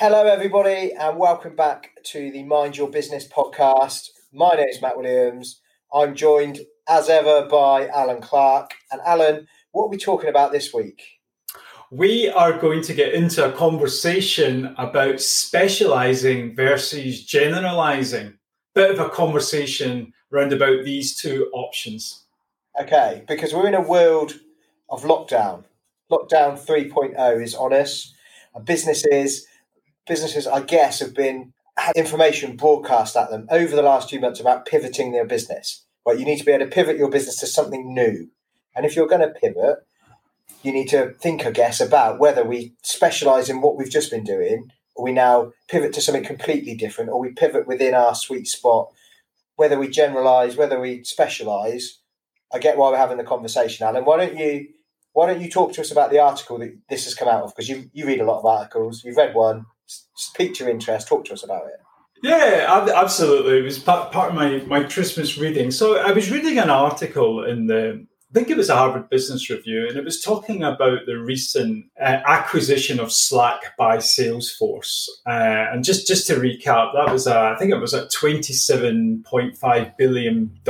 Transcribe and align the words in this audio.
Hello, 0.00 0.28
everybody, 0.28 0.92
and 0.92 1.18
welcome 1.18 1.56
back 1.56 1.90
to 2.04 2.30
the 2.30 2.44
Mind 2.44 2.76
Your 2.76 2.88
Business 2.88 3.26
podcast. 3.26 4.10
My 4.32 4.50
name 4.50 4.68
is 4.68 4.80
Matt 4.80 4.96
Williams. 4.96 5.60
I'm 5.92 6.14
joined, 6.14 6.60
as 6.88 7.08
ever, 7.08 7.48
by 7.50 7.88
Alan 7.88 8.20
Clark. 8.20 8.74
And 8.92 9.00
Alan, 9.04 9.48
what 9.72 9.86
are 9.86 9.88
we 9.88 9.96
talking 9.96 10.28
about 10.28 10.52
this 10.52 10.72
week? 10.72 11.02
We 11.90 12.28
are 12.28 12.56
going 12.56 12.82
to 12.82 12.94
get 12.94 13.12
into 13.12 13.44
a 13.44 13.50
conversation 13.50 14.72
about 14.78 15.20
specializing 15.20 16.54
versus 16.54 17.24
generalizing. 17.24 18.38
Bit 18.76 18.92
of 18.92 19.00
a 19.00 19.08
conversation 19.08 20.12
round 20.30 20.52
about 20.52 20.84
these 20.84 21.16
two 21.16 21.50
options. 21.52 22.24
Okay, 22.80 23.24
because 23.26 23.52
we're 23.52 23.66
in 23.66 23.74
a 23.74 23.80
world 23.80 24.34
of 24.90 25.02
lockdown. 25.02 25.64
Lockdown 26.08 26.56
3.0 26.56 27.42
is 27.42 27.56
on 27.56 27.72
us. 27.72 28.14
And 28.54 28.64
businesses 28.64 29.44
businesses, 30.08 30.46
I 30.46 30.62
guess, 30.62 31.00
have 31.00 31.14
been 31.14 31.52
had 31.76 31.94
information 31.94 32.56
broadcast 32.56 33.16
at 33.16 33.30
them 33.30 33.46
over 33.50 33.76
the 33.76 33.82
last 33.82 34.10
few 34.10 34.20
months 34.20 34.40
about 34.40 34.66
pivoting 34.66 35.12
their 35.12 35.26
business. 35.26 35.84
Right, 36.06 36.18
you 36.18 36.24
need 36.24 36.38
to 36.38 36.44
be 36.44 36.52
able 36.52 36.64
to 36.64 36.70
pivot 36.70 36.96
your 36.96 37.10
business 37.10 37.36
to 37.40 37.46
something 37.46 37.92
new, 37.92 38.30
and 38.74 38.86
if 38.86 38.96
you're 38.96 39.06
going 39.06 39.20
to 39.20 39.28
pivot, 39.28 39.86
you 40.62 40.72
need 40.72 40.88
to 40.88 41.14
think, 41.20 41.46
I 41.46 41.50
guess, 41.50 41.80
about 41.80 42.18
whether 42.18 42.44
we 42.44 42.74
specialize 42.82 43.48
in 43.48 43.60
what 43.60 43.76
we've 43.76 43.90
just 43.90 44.10
been 44.10 44.24
doing, 44.24 44.70
or 44.96 45.04
we 45.04 45.12
now 45.12 45.52
pivot 45.68 45.92
to 45.94 46.00
something 46.00 46.24
completely 46.24 46.74
different, 46.74 47.10
or 47.10 47.20
we 47.20 47.32
pivot 47.32 47.66
within 47.66 47.94
our 47.94 48.14
sweet 48.14 48.46
spot. 48.46 48.88
Whether 49.56 49.78
we 49.78 49.88
generalize, 49.88 50.56
whether 50.56 50.80
we 50.80 51.04
specialize, 51.04 51.98
I 52.52 52.58
get 52.58 52.78
why 52.78 52.90
we're 52.90 52.96
having 52.96 53.18
the 53.18 53.24
conversation, 53.24 53.86
Alan. 53.86 54.04
Why 54.04 54.16
don't 54.16 54.38
you 54.38 54.68
why 55.12 55.26
don't 55.26 55.40
you 55.40 55.50
talk 55.50 55.72
to 55.72 55.80
us 55.80 55.90
about 55.90 56.10
the 56.10 56.20
article 56.20 56.58
that 56.58 56.78
this 56.88 57.04
has 57.04 57.14
come 57.14 57.28
out 57.28 57.42
of? 57.42 57.54
Because 57.54 57.68
you 57.68 57.90
you 57.92 58.06
read 58.06 58.20
a 58.20 58.24
lot 58.24 58.38
of 58.38 58.46
articles, 58.46 59.04
you've 59.04 59.16
read 59.16 59.34
one 59.34 59.66
piqued 60.34 60.60
your 60.60 60.68
interest. 60.68 61.08
Talk 61.08 61.24
to 61.26 61.32
us 61.32 61.44
about 61.44 61.66
it. 61.66 61.80
Yeah, 62.22 62.90
absolutely. 62.94 63.58
It 63.58 63.64
was 63.64 63.78
part, 63.78 64.14
of 64.14 64.34
my, 64.34 64.58
my 64.66 64.82
Christmas 64.82 65.38
reading. 65.38 65.70
So 65.70 65.98
I 65.98 66.10
was 66.12 66.30
reading 66.30 66.58
an 66.58 66.70
article 66.70 67.44
in 67.44 67.66
the, 67.66 68.04
I 68.30 68.34
think 68.34 68.50
it 68.50 68.56
was 68.56 68.68
a 68.68 68.76
Harvard 68.76 69.08
Business 69.08 69.48
Review, 69.48 69.86
and 69.88 69.96
it 69.96 70.04
was 70.04 70.20
talking 70.20 70.62
about 70.62 71.06
the 71.06 71.16
recent 71.16 71.86
uh, 72.00 72.18
acquisition 72.26 73.00
of 73.00 73.12
Slack 73.12 73.76
by 73.78 73.98
Salesforce. 73.98 75.08
Uh, 75.26 75.66
and 75.72 75.84
just, 75.84 76.06
just 76.06 76.26
to 76.26 76.34
recap, 76.34 76.92
that 76.94 77.10
was, 77.10 77.26
a, 77.26 77.38
I 77.38 77.56
think 77.56 77.72
it 77.72 77.80
was 77.80 77.94
a 77.94 78.06
$27.5 78.06 79.96
billion 79.96 80.60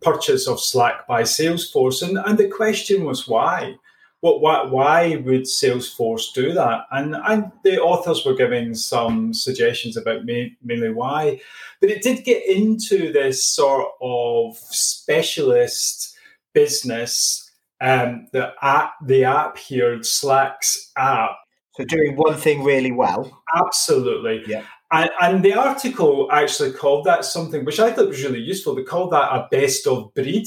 purchase 0.00 0.48
of 0.48 0.60
Slack 0.60 1.06
by 1.06 1.22
Salesforce. 1.22 2.02
And, 2.02 2.18
and 2.18 2.38
the 2.38 2.48
question 2.48 3.04
was 3.04 3.28
why? 3.28 3.76
What, 4.20 4.40
why, 4.40 4.64
why 4.64 5.16
would 5.16 5.42
Salesforce 5.42 6.32
do 6.34 6.52
that? 6.52 6.82
And, 6.90 7.14
and 7.14 7.52
the 7.64 7.80
authors 7.80 8.24
were 8.24 8.34
giving 8.34 8.74
some 8.74 9.34
suggestions 9.34 9.96
about 9.96 10.24
mainly 10.24 10.90
why, 10.90 11.40
but 11.80 11.90
it 11.90 12.02
did 12.02 12.24
get 12.24 12.44
into 12.46 13.12
this 13.12 13.44
sort 13.44 13.88
of 14.00 14.56
specialist 14.56 16.16
business. 16.54 17.42
Um, 17.80 18.28
the 18.32 18.54
app, 18.62 18.94
the 19.04 19.24
app 19.24 19.58
here, 19.58 20.02
Slack's 20.02 20.90
app. 20.96 21.36
So 21.74 21.84
doing 21.84 22.16
one 22.16 22.36
thing 22.36 22.64
really 22.64 22.92
well. 22.92 23.42
Absolutely. 23.54 24.42
Yeah. 24.46 24.64
And, 24.90 25.10
and, 25.20 25.44
the 25.44 25.52
article 25.52 26.28
actually 26.32 26.72
called 26.72 27.04
that 27.04 27.24
something 27.24 27.64
which 27.64 27.80
I 27.80 27.92
thought 27.92 28.08
was 28.08 28.22
really 28.22 28.40
useful. 28.40 28.74
They 28.74 28.84
called 28.84 29.12
that 29.12 29.32
a 29.32 29.48
best 29.50 29.86
of 29.86 30.14
breed 30.14 30.46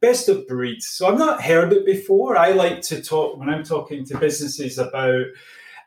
best 0.00 0.28
of 0.28 0.46
breed. 0.46 0.82
So 0.82 1.06
I've 1.06 1.18
not 1.18 1.42
heard 1.42 1.72
it 1.72 1.86
before. 1.86 2.36
I 2.36 2.50
like 2.50 2.82
to 2.82 3.02
talk 3.02 3.38
when 3.38 3.48
I'm 3.48 3.64
talking 3.64 4.04
to 4.06 4.18
businesses 4.18 4.78
about 4.78 5.26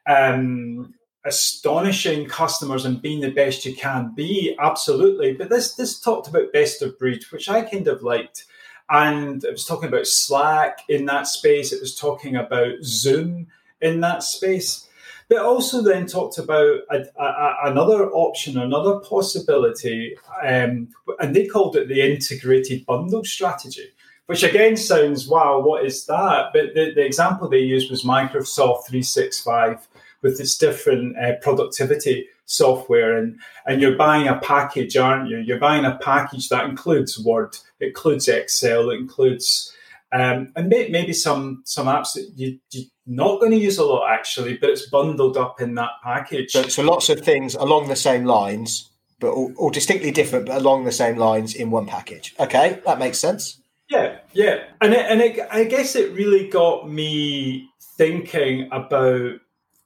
um, 0.07 0.93
astonishing 1.25 2.27
customers 2.27 2.85
and 2.85 3.01
being 3.01 3.21
the 3.21 3.31
best 3.31 3.65
you 3.65 3.75
can 3.75 4.13
be. 4.15 4.55
Absolutely, 4.59 5.33
but 5.33 5.49
this 5.49 5.75
this 5.75 5.99
talked 5.99 6.27
about 6.27 6.53
best 6.53 6.81
of 6.81 6.97
breed, 6.97 7.23
which 7.31 7.49
I 7.49 7.61
kind 7.61 7.87
of 7.87 8.03
liked. 8.03 8.45
And 8.91 9.43
it 9.43 9.51
was 9.51 9.65
talking 9.65 9.87
about 9.87 10.07
Slack 10.07 10.79
in 10.89 11.05
that 11.05 11.27
space. 11.27 11.71
It 11.71 11.81
was 11.81 11.95
talking 11.95 12.37
about 12.37 12.73
Zoom 12.81 13.45
in 13.81 14.01
that 14.01 14.23
space. 14.23 14.87
But 15.27 15.45
also 15.45 15.83
then 15.83 16.07
talked 16.07 16.39
about 16.39 16.79
a, 16.89 17.05
a, 17.21 17.55
another 17.65 18.09
option, 18.09 18.57
another 18.57 18.99
possibility, 19.01 20.17
um, 20.43 20.87
and 21.19 21.35
they 21.35 21.45
called 21.45 21.75
it 21.75 21.87
the 21.87 22.01
integrated 22.01 22.83
bundle 22.87 23.23
strategy 23.23 23.91
which 24.29 24.43
again 24.43 24.77
sounds 24.77 25.27
wow, 25.27 25.59
what 25.59 25.83
is 25.83 26.05
that? 26.05 26.51
But 26.53 26.75
the, 26.75 26.93
the 26.93 27.03
example 27.03 27.49
they 27.49 27.61
used 27.61 27.89
was 27.89 28.03
Microsoft 28.03 28.85
365 28.85 29.87
with 30.21 30.39
its 30.39 30.55
different 30.55 31.17
uh, 31.17 31.37
productivity 31.41 32.27
software. 32.45 33.17
And 33.17 33.39
and 33.65 33.81
you're 33.81 33.97
buying 33.97 34.27
a 34.27 34.37
package 34.37 34.95
aren't 34.97 35.29
you? 35.31 35.39
You're 35.39 35.59
buying 35.59 35.83
a 35.83 35.97
package 36.03 36.47
that 36.49 36.65
includes 36.65 37.17
word 37.17 37.57
it 37.79 37.87
includes 37.87 38.27
excel 38.27 38.91
it 38.91 38.99
includes 38.99 39.73
um, 40.11 40.51
and 40.55 40.69
may, 40.69 40.89
maybe 40.89 41.13
some 41.13 41.63
some 41.65 41.87
apps 41.87 42.13
that 42.13 42.31
you, 42.35 42.59
you're 42.71 42.85
not 43.07 43.39
going 43.39 43.51
to 43.51 43.57
use 43.57 43.79
a 43.79 43.83
lot 43.83 44.11
actually 44.11 44.57
but 44.57 44.69
it's 44.69 44.87
bundled 44.89 45.37
up 45.37 45.59
in 45.59 45.73
that 45.73 45.93
package. 46.03 46.51
So, 46.51 46.67
so 46.67 46.83
lots 46.83 47.09
of 47.09 47.21
things 47.21 47.55
along 47.55 47.87
the 47.87 47.95
same 47.95 48.25
lines 48.25 48.91
but 49.19 49.31
all, 49.31 49.51
all 49.57 49.71
distinctly 49.71 50.11
different 50.11 50.45
but 50.45 50.57
along 50.57 50.83
the 50.83 50.91
same 50.91 51.17
lines 51.17 51.55
in 51.55 51.71
one 51.71 51.87
package. 51.87 52.35
Okay 52.39 52.79
that 52.85 52.99
makes 52.99 53.17
sense 53.17 53.58
yeah, 53.89 54.19
yeah, 54.33 54.63
and 54.81 54.93
it, 54.93 55.05
and 55.09 55.21
it, 55.21 55.39
I 55.51 55.63
guess 55.63 55.95
it 55.95 56.13
really 56.13 56.47
got 56.47 56.89
me 56.89 57.69
thinking 57.97 58.69
about 58.71 59.39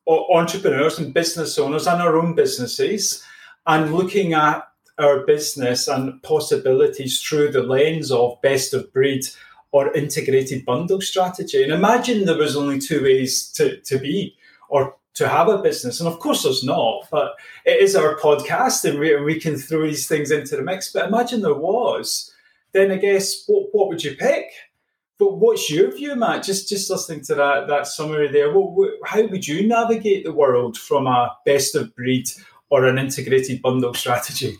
entrepreneurs 0.07 0.99
and 0.99 1.13
business 1.13 1.57
owners 1.57 1.87
and 1.87 2.01
our 2.01 2.17
own 2.17 2.35
businesses, 2.35 3.23
and 3.65 3.93
looking 3.93 4.33
at 4.33 4.67
our 4.99 5.25
business 5.25 5.87
and 5.87 6.21
possibilities 6.21 7.21
through 7.21 7.51
the 7.51 7.63
lens 7.63 8.11
of 8.11 8.41
best 8.41 8.73
of 8.73 8.91
breed 8.93 9.25
or 9.71 9.91
integrated 9.93 10.65
bundle 10.65 11.01
strategy. 11.01 11.63
And 11.63 11.71
imagine 11.71 12.25
there 12.25 12.37
was 12.37 12.55
only 12.55 12.79
two 12.79 13.03
ways 13.03 13.49
to, 13.53 13.79
to 13.81 13.97
be 13.97 14.35
or 14.69 14.95
to 15.15 15.27
have 15.27 15.47
a 15.47 15.57
business. 15.61 15.99
And 15.99 16.07
of 16.07 16.19
course, 16.19 16.43
there's 16.43 16.63
not, 16.63 17.07
but 17.11 17.33
it 17.65 17.81
is 17.81 17.95
our 17.95 18.15
podcast 18.17 18.85
and 18.85 18.99
we, 18.99 19.15
we 19.21 19.39
can 19.39 19.55
throw 19.57 19.83
these 19.83 20.07
things 20.07 20.29
into 20.29 20.55
the 20.55 20.61
mix. 20.61 20.91
But 20.91 21.07
imagine 21.07 21.41
there 21.41 21.53
was 21.55 22.32
then 22.73 22.91
I 22.91 22.97
guess 22.97 23.43
what, 23.47 23.69
what 23.71 23.87
would 23.89 24.03
you 24.03 24.15
pick? 24.15 24.45
But 25.19 25.37
what's 25.37 25.69
your 25.69 25.95
view, 25.95 26.15
Matt? 26.15 26.43
Just 26.43 26.67
just 26.67 26.89
listening 26.89 27.21
to 27.25 27.35
that 27.35 27.67
that 27.67 27.87
summary 27.87 28.29
there. 28.29 28.51
What, 28.51 28.93
how 29.05 29.25
would 29.27 29.47
you 29.47 29.67
navigate 29.67 30.25
the 30.25 30.33
world 30.33 30.77
from 30.77 31.07
a 31.07 31.31
best 31.45 31.75
of 31.75 31.95
breed 31.95 32.25
or 32.69 32.85
an 32.85 32.97
integrated 32.97 33.61
bundle 33.61 33.93
strategy? 33.93 34.57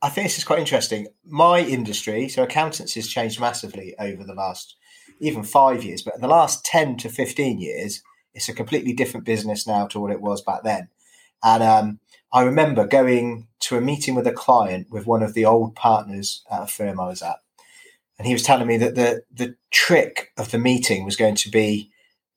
I 0.00 0.08
think 0.08 0.26
this 0.26 0.38
is 0.38 0.44
quite 0.44 0.60
interesting. 0.60 1.08
My 1.26 1.60
industry, 1.60 2.28
so 2.28 2.42
accountancy, 2.42 3.00
has 3.00 3.08
changed 3.08 3.40
massively 3.40 3.94
over 3.98 4.24
the 4.24 4.34
last 4.34 4.76
even 5.18 5.42
five 5.42 5.84
years, 5.84 6.02
but 6.02 6.14
in 6.14 6.22
the 6.22 6.28
last 6.28 6.64
ten 6.64 6.96
to 6.98 7.08
fifteen 7.08 7.60
years, 7.60 8.00
it's 8.32 8.48
a 8.48 8.54
completely 8.54 8.94
different 8.94 9.26
business 9.26 9.66
now 9.66 9.86
to 9.88 10.00
what 10.00 10.12
it 10.12 10.22
was 10.22 10.40
back 10.40 10.62
then. 10.62 10.88
And 11.42 11.62
um, 11.62 12.00
I 12.32 12.42
remember 12.42 12.86
going 12.86 13.48
to 13.60 13.76
a 13.76 13.80
meeting 13.80 14.14
with 14.14 14.26
a 14.26 14.32
client 14.32 14.88
with 14.90 15.06
one 15.06 15.22
of 15.22 15.34
the 15.34 15.44
old 15.44 15.74
partners 15.74 16.44
at 16.50 16.62
a 16.62 16.66
firm 16.66 17.00
I 17.00 17.08
was 17.08 17.22
at. 17.22 17.38
And 18.18 18.26
he 18.26 18.32
was 18.32 18.42
telling 18.42 18.66
me 18.66 18.76
that 18.76 18.94
the, 18.94 19.22
the 19.32 19.56
trick 19.70 20.32
of 20.36 20.50
the 20.50 20.58
meeting 20.58 21.04
was 21.04 21.16
going 21.16 21.34
to 21.36 21.50
be 21.50 21.90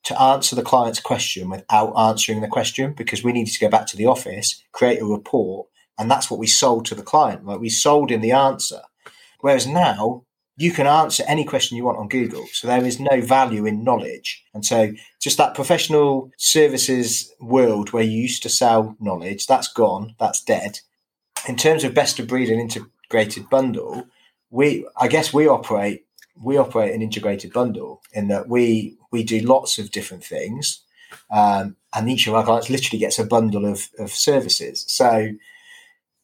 to 0.04 0.20
answer 0.22 0.56
the 0.56 0.64
client's 0.64 1.00
question 1.00 1.50
without 1.50 1.94
answering 1.94 2.42
the 2.42 2.48
question 2.48 2.94
because 2.94 3.24
we 3.24 3.32
needed 3.32 3.54
to 3.54 3.60
go 3.60 3.70
back 3.70 3.86
to 3.88 3.98
the 3.98 4.06
office, 4.06 4.64
create 4.72 5.02
a 5.02 5.06
report, 5.06 5.68
and 5.98 6.10
that's 6.10 6.30
what 6.30 6.40
we 6.40 6.48
sold 6.48 6.86
to 6.86 6.96
the 6.96 7.04
client. 7.04 7.46
Like 7.46 7.60
we 7.60 7.70
sold 7.70 8.12
in 8.12 8.22
the 8.22 8.32
answer. 8.32 8.82
Whereas 9.40 9.68
now 9.68 10.24
you 10.56 10.72
can 10.72 10.86
answer 10.86 11.24
any 11.28 11.44
question 11.44 11.78
you 11.78 11.84
want 11.84 11.98
on 11.98 12.08
Google. 12.08 12.46
So 12.52 12.68
there 12.68 12.86
is 12.86 13.00
no 13.00 13.22
value 13.22 13.66
in 13.66 13.84
knowledge. 13.84 14.44
And 14.54 14.64
so 14.64 14.94
just 15.20 15.38
that 15.38 15.56
professional 15.56 16.32
services 16.38 17.34
world 17.42 17.92
where 17.92 18.04
you 18.04 18.22
used 18.22 18.44
to 18.44 18.50
sell 18.50 18.96
knowledge, 19.00 19.48
that's 19.48 19.68
gone, 19.68 20.16
that's 20.20 20.44
dead. 20.44 20.80
In 21.48 21.56
terms 21.56 21.84
of 21.84 21.96
best 21.96 22.20
of 22.20 22.28
breed 22.28 22.50
and 22.50 22.62
integrated 22.62 23.50
bundle, 23.50 24.06
we 24.52 24.88
I 24.98 25.08
guess 25.08 25.34
we 25.34 25.48
operate 25.48 26.06
we 26.42 26.58
operate 26.58 26.94
an 26.94 27.02
integrated 27.02 27.52
bundle 27.52 28.02
in 28.14 28.28
that 28.28 28.48
we 28.48 28.98
we 29.12 29.24
do 29.24 29.40
lots 29.40 29.80
of 29.80 29.92
different 29.92 30.24
things. 30.24 30.82
Um, 31.32 31.76
and 31.94 32.10
each 32.10 32.28
of 32.28 32.34
our 32.34 32.44
clients 32.44 32.70
literally 32.70 33.00
gets 33.00 33.20
a 33.20 33.26
bundle 33.26 33.66
of, 33.66 33.90
of 34.00 34.12
services. 34.12 34.86
So 34.88 35.30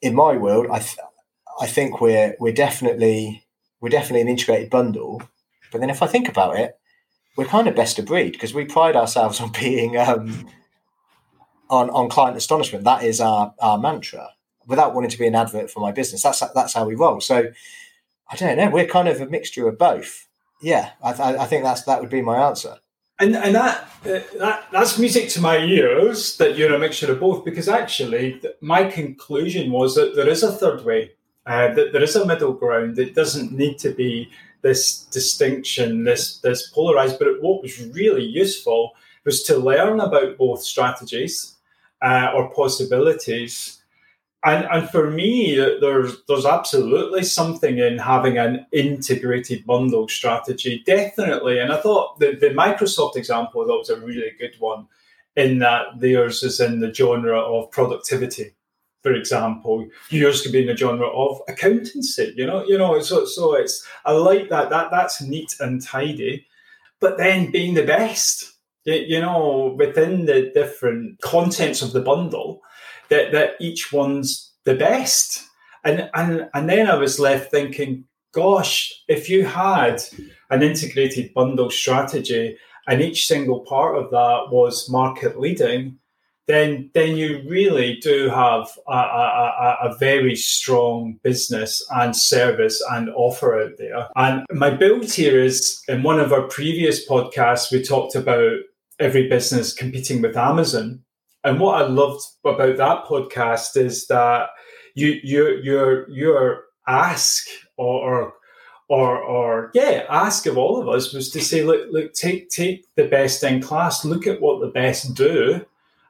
in 0.02 0.16
my 0.16 0.36
world, 0.38 0.68
I 0.72 0.80
th- 0.80 0.98
I 1.60 1.68
think 1.68 2.00
we're 2.00 2.36
we're 2.40 2.54
definitely 2.54 3.46
we're 3.82 3.90
definitely 3.90 4.22
an 4.22 4.28
integrated 4.28 4.70
bundle. 4.70 5.22
But 5.72 5.82
then 5.82 5.90
if 5.90 6.02
I 6.02 6.08
think 6.08 6.28
about 6.28 6.58
it, 6.58 6.78
we're 7.36 7.46
kind 7.46 7.68
of 7.68 7.76
best 7.76 8.00
of 8.00 8.06
breed 8.06 8.34
because 8.34 8.54
we 8.54 8.66
pride 8.66 8.96
ourselves 8.96 9.40
on 9.40 9.52
being 9.52 9.98
um, 9.98 10.48
on 11.70 11.90
on 11.92 12.10
client 12.10 12.38
astonishment. 12.38 12.84
That 12.84 13.04
is 13.04 13.22
our 13.22 13.54
our 13.60 13.78
mantra. 13.78 14.30
Without 14.68 14.94
wanting 14.94 15.10
to 15.10 15.18
be 15.18 15.26
an 15.26 15.36
advert 15.36 15.72
for 15.72 15.80
my 15.80 15.92
business, 15.92 16.22
that's 16.22 16.44
that's 16.54 16.74
how 16.74 16.86
we 16.86 16.96
roll. 16.96 17.22
So 17.22 17.52
I 18.32 18.36
don't 18.36 18.58
know. 18.58 18.70
We're 18.70 18.86
kind 18.86 19.08
of 19.08 19.22
a 19.22 19.26
mixture 19.26 19.68
of 19.68 19.78
both. 19.78 20.28
Yeah, 20.62 20.92
I, 21.02 21.12
I 21.36 21.46
think 21.46 21.64
that's 21.64 21.84
that 21.84 22.02
would 22.02 22.10
be 22.10 22.22
my 22.22 22.38
answer. 22.38 22.78
and 23.20 23.36
and 23.36 23.56
that, 23.56 23.84
uh, 24.06 24.20
that 24.40 24.66
that's 24.72 24.98
music 25.00 25.30
to 25.30 25.42
my 25.42 25.58
ears 25.58 26.38
that 26.38 26.58
you're 26.58 26.74
a 26.74 26.80
mixture 26.80 27.12
of 27.12 27.20
both 27.20 27.44
because 27.46 27.68
actually 27.68 28.42
my 28.62 28.84
conclusion 28.86 29.72
was 29.72 29.96
that 29.96 30.16
there 30.16 30.28
is 30.28 30.44
a 30.44 30.52
third 30.52 30.84
way 30.86 31.12
uh, 31.50 31.74
that 31.74 31.92
there 31.92 32.04
is 32.04 32.16
a 32.16 32.26
middle 32.26 32.54
ground. 32.54 32.98
It 32.98 33.16
doesn't 33.16 33.52
need 33.52 33.78
to 33.80 33.92
be 33.92 34.30
this 34.62 35.06
distinction 35.06 36.04
this 36.04 36.40
this 36.40 36.70
polarized 36.70 37.18
but 37.18 37.42
what 37.42 37.62
was 37.62 37.82
really 38.00 38.24
useful 38.24 38.92
was 39.26 39.42
to 39.44 39.58
learn 39.58 40.00
about 40.02 40.38
both 40.38 40.62
strategies 40.62 41.56
uh, 42.02 42.32
or 42.36 42.54
possibilities. 42.54 43.82
And 44.46 44.66
and 44.72 44.90
for 44.90 45.10
me, 45.12 45.56
there's 45.82 46.24
there's 46.28 46.46
absolutely 46.46 47.24
something 47.24 47.78
in 47.78 47.98
having 47.98 48.38
an 48.38 48.66
integrated 48.72 49.66
bundle 49.66 50.08
strategy, 50.08 50.82
definitely. 50.86 51.60
And 51.60 51.74
I 51.74 51.82
thought 51.82 52.20
the, 52.20 52.38
the 52.40 52.52
Microsoft 52.52 53.18
example 53.18 53.66
that 53.66 53.74
was 53.74 53.90
a 53.90 54.00
really 54.00 54.32
good 54.40 54.56
one, 54.60 54.88
in 55.36 55.60
that 55.60 56.00
theirs 56.00 56.44
is 56.44 56.62
in 56.62 56.80
the 56.80 56.94
genre 56.94 57.38
of 57.38 57.70
productivity, 57.72 58.54
for 59.02 59.14
example. 59.14 59.88
Yours 60.10 60.42
could 60.42 60.52
be 60.52 60.62
in 60.62 60.68
the 60.68 60.78
genre 60.78 61.08
of 61.08 61.42
accountancy. 61.48 62.34
You 62.36 62.46
know, 62.46 62.64
you 62.66 62.78
know. 62.78 63.00
So 63.02 63.26
so 63.26 63.56
it's 63.56 63.86
I 64.06 64.12
like 64.12 64.50
that. 64.50 64.70
That 64.70 64.92
that's 64.92 65.22
neat 65.22 65.56
and 65.60 65.82
tidy, 65.82 66.46
but 67.00 67.18
then 67.18 67.52
being 67.52 67.74
the 67.74 67.86
best. 67.86 68.54
You 68.86 69.20
know, 69.20 69.76
within 69.78 70.26
the 70.26 70.52
different 70.54 71.22
contents 71.22 71.82
of 71.84 71.92
the 71.92 72.02
bundle 72.02 72.64
that 73.10 73.32
that 73.34 73.52
each 73.60 73.92
one's 73.92 74.54
the 74.64 74.76
best. 74.76 75.46
And 75.84 76.10
and 76.14 76.50
and 76.54 76.70
then 76.70 76.88
I 76.88 76.96
was 76.96 77.20
left 77.20 77.52
thinking, 77.52 78.06
gosh, 78.32 78.92
if 79.08 79.30
you 79.30 79.46
had 79.46 80.02
an 80.50 80.64
integrated 80.64 81.34
bundle 81.34 81.70
strategy 81.70 82.58
and 82.88 83.02
each 83.02 83.28
single 83.28 83.60
part 83.62 83.98
of 83.98 84.10
that 84.12 84.48
was 84.52 84.90
market 84.90 85.40
leading, 85.40 85.99
then 86.50 86.90
then 86.96 87.16
you 87.16 87.44
really 87.48 87.98
do 87.98 88.28
have 88.28 88.68
a, 88.88 88.92
a, 88.92 89.78
a, 89.84 89.96
very 90.00 90.36
strong 90.36 91.20
business 91.22 91.88
and 91.92 92.16
service 92.16 92.84
and 92.92 93.12
offer 93.12 93.62
out 93.62 93.74
there. 93.78 94.08
And 94.16 94.44
my 94.52 94.72
build 94.72 95.12
here 95.12 95.40
is 95.40 95.80
in 95.88 96.02
one 96.02 96.20
of 96.20 96.34
our 96.34 96.48
previous 96.48 97.08
podcasts, 97.08 97.72
we 97.72 97.84
talked 97.84 98.16
about 98.16 98.58
every 99.00 99.30
business 99.30 99.74
competing 99.74 100.24
with 100.24 100.36
Amazon. 100.36 101.04
And 101.44 101.60
what 101.60 101.84
I 101.84 101.86
loved 101.86 102.24
about 102.44 102.78
that 102.78 103.06
podcast 103.06 103.78
is 103.78 104.08
that 104.08 104.50
you 104.96 105.20
your 105.24 105.60
your 105.60 106.10
your 106.10 106.64
ask 106.88 107.46
or, 107.78 108.34
or 108.90 109.22
or 109.22 109.72
yeah, 109.76 110.06
ask 110.10 110.48
of 110.48 110.58
all 110.58 110.82
of 110.82 110.90
us 110.90 111.14
was 111.14 111.30
to 111.30 111.42
say, 111.42 111.64
look, 111.64 111.88
look, 111.92 112.14
take 112.14 112.50
take 112.50 112.88
the 112.96 113.08
best 113.08 113.44
in 113.44 113.62
class, 113.62 114.04
look 114.04 114.26
at 114.26 114.42
what 114.42 114.62
the 114.62 114.72
best 114.72 115.14
do, 115.14 115.64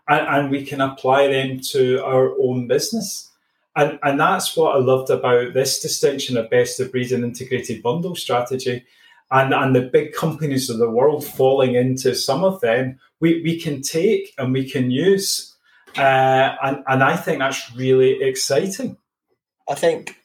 and, 0.10 0.28
and 0.28 0.52
we 0.52 0.66
can 0.66 0.82
apply 0.82 1.28
them 1.28 1.60
to 1.72 2.04
our 2.04 2.34
own 2.40 2.68
business. 2.68 3.32
And 3.76 4.00
and 4.04 4.20
that's 4.20 4.58
what 4.58 4.76
I 4.76 4.80
loved 4.80 5.10
about 5.10 5.54
this 5.54 5.80
distinction 5.80 6.36
of 6.38 6.50
best 6.50 6.80
of 6.80 6.92
breed 6.92 7.12
and 7.12 7.24
integrated 7.24 7.84
bundle 7.84 8.16
strategy. 8.16 8.84
And 9.32 9.54
and 9.54 9.76
the 9.76 9.82
big 9.82 10.14
companies 10.14 10.70
of 10.70 10.80
the 10.80 10.90
world 10.90 11.26
falling 11.26 11.76
into 11.76 12.16
some 12.16 12.44
of 12.44 12.60
them, 12.62 13.00
we, 13.20 13.42
we 13.44 13.60
can 13.60 13.82
take 13.82 14.34
and 14.38 14.52
we 14.52 14.68
can 14.70 14.90
use 14.92 15.50
uh, 15.98 16.56
and, 16.62 16.84
and 16.88 17.04
I 17.04 17.16
think 17.16 17.40
that's 17.40 17.74
really 17.76 18.22
exciting. 18.22 18.98
I 19.70 19.76
think 19.76 20.16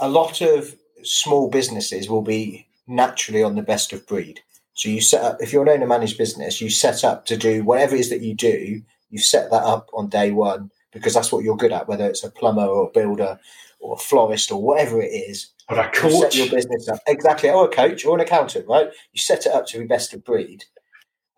a 0.00 0.08
lot 0.08 0.40
of 0.40 0.74
small 1.02 1.50
businesses 1.50 2.08
will 2.08 2.22
be 2.22 2.66
naturally 2.86 3.42
on 3.42 3.54
the 3.54 3.62
best 3.62 3.92
of 3.92 4.06
breed. 4.06 4.40
So 4.76 4.90
you 4.90 5.00
set 5.00 5.24
up, 5.24 5.38
if 5.40 5.52
you're 5.52 5.62
an 5.62 5.70
owner 5.70 5.86
managed 5.86 6.18
business, 6.18 6.60
you 6.60 6.68
set 6.68 7.02
up 7.02 7.24
to 7.26 7.36
do 7.36 7.64
whatever 7.64 7.96
it 7.96 8.00
is 8.00 8.10
that 8.10 8.20
you 8.20 8.34
do, 8.34 8.82
you 9.08 9.18
set 9.18 9.50
that 9.50 9.62
up 9.62 9.88
on 9.94 10.10
day 10.10 10.32
one 10.32 10.70
because 10.92 11.14
that's 11.14 11.32
what 11.32 11.42
you're 11.42 11.56
good 11.56 11.72
at, 11.72 11.88
whether 11.88 12.06
it's 12.06 12.22
a 12.22 12.30
plumber 12.30 12.66
or 12.66 12.88
a 12.88 12.92
builder 12.92 13.40
or 13.80 13.94
a 13.94 13.98
florist 13.98 14.52
or 14.52 14.62
whatever 14.62 15.00
it 15.00 15.08
is. 15.08 15.48
Or 15.70 15.80
a 15.80 15.90
coach. 15.90 16.12
You 16.12 16.20
set 16.20 16.34
your 16.36 16.50
business 16.50 16.88
up. 16.88 17.00
Exactly. 17.06 17.48
Or 17.48 17.64
a 17.64 17.68
coach 17.68 18.04
or 18.04 18.16
an 18.16 18.20
accountant, 18.20 18.68
right? 18.68 18.90
You 19.12 19.18
set 19.18 19.46
it 19.46 19.52
up 19.52 19.66
to 19.68 19.78
be 19.78 19.86
best 19.86 20.12
of 20.12 20.22
breed. 20.22 20.64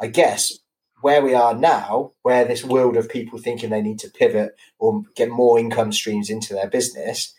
I 0.01 0.09
guess 0.09 0.59
where 1.01 1.23
we 1.23 1.33
are 1.33 1.55
now, 1.55 2.15
where 2.23 2.45
this 2.45 2.65
world 2.65 2.97
of 2.97 3.09
people 3.09 3.39
thinking 3.39 3.71
they 3.71 3.83
need 3.83 4.01
to 4.01 4.11
pivot 4.11 4.57
or 4.81 5.05
get 5.15 5.31
more 5.31 5.61
income 5.61 5.93
streams 5.93 6.29
into 6.29 6.55
their 6.55 6.69
business, 6.69 7.35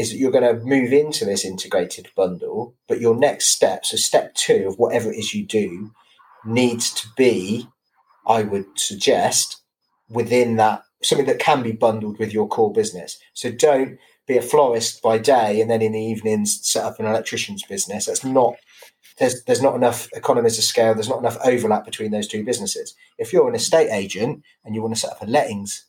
is 0.00 0.10
that 0.10 0.16
you're 0.16 0.30
going 0.30 0.44
to 0.44 0.64
move 0.64 0.92
into 0.92 1.24
this 1.24 1.44
integrated 1.44 2.08
bundle. 2.16 2.74
But 2.88 3.00
your 3.00 3.14
next 3.16 3.48
step, 3.48 3.84
so 3.84 3.96
step 3.96 4.34
two 4.34 4.66
of 4.66 4.78
whatever 4.78 5.12
it 5.12 5.18
is 5.18 5.34
you 5.34 5.46
do, 5.46 5.92
needs 6.44 6.92
to 6.94 7.08
be, 7.16 7.68
I 8.26 8.42
would 8.42 8.66
suggest, 8.76 9.62
within 10.08 10.56
that 10.56 10.82
something 11.02 11.26
that 11.26 11.38
can 11.38 11.62
be 11.62 11.72
bundled 11.72 12.18
with 12.18 12.32
your 12.32 12.48
core 12.48 12.72
business. 12.72 13.18
So 13.34 13.50
don't 13.50 13.98
be 14.26 14.36
a 14.36 14.42
florist 14.42 15.02
by 15.02 15.18
day 15.18 15.60
and 15.60 15.70
then 15.70 15.82
in 15.82 15.92
the 15.92 16.00
evenings 16.00 16.60
set 16.62 16.84
up 16.84 16.98
an 16.98 17.06
electrician's 17.06 17.62
business. 17.64 18.06
That's 18.06 18.24
not 18.24 18.54
there's 19.18 19.44
there's 19.44 19.62
not 19.62 19.74
enough 19.74 20.08
economies 20.14 20.58
of 20.58 20.64
scale. 20.64 20.94
There's 20.94 21.08
not 21.08 21.18
enough 21.18 21.36
overlap 21.44 21.84
between 21.84 22.10
those 22.10 22.26
two 22.26 22.44
businesses. 22.44 22.94
If 23.18 23.32
you're 23.32 23.48
an 23.48 23.54
estate 23.54 23.90
agent 23.90 24.42
and 24.64 24.74
you 24.74 24.82
want 24.82 24.94
to 24.94 25.00
set 25.00 25.12
up 25.12 25.22
a 25.22 25.26
lettings 25.26 25.84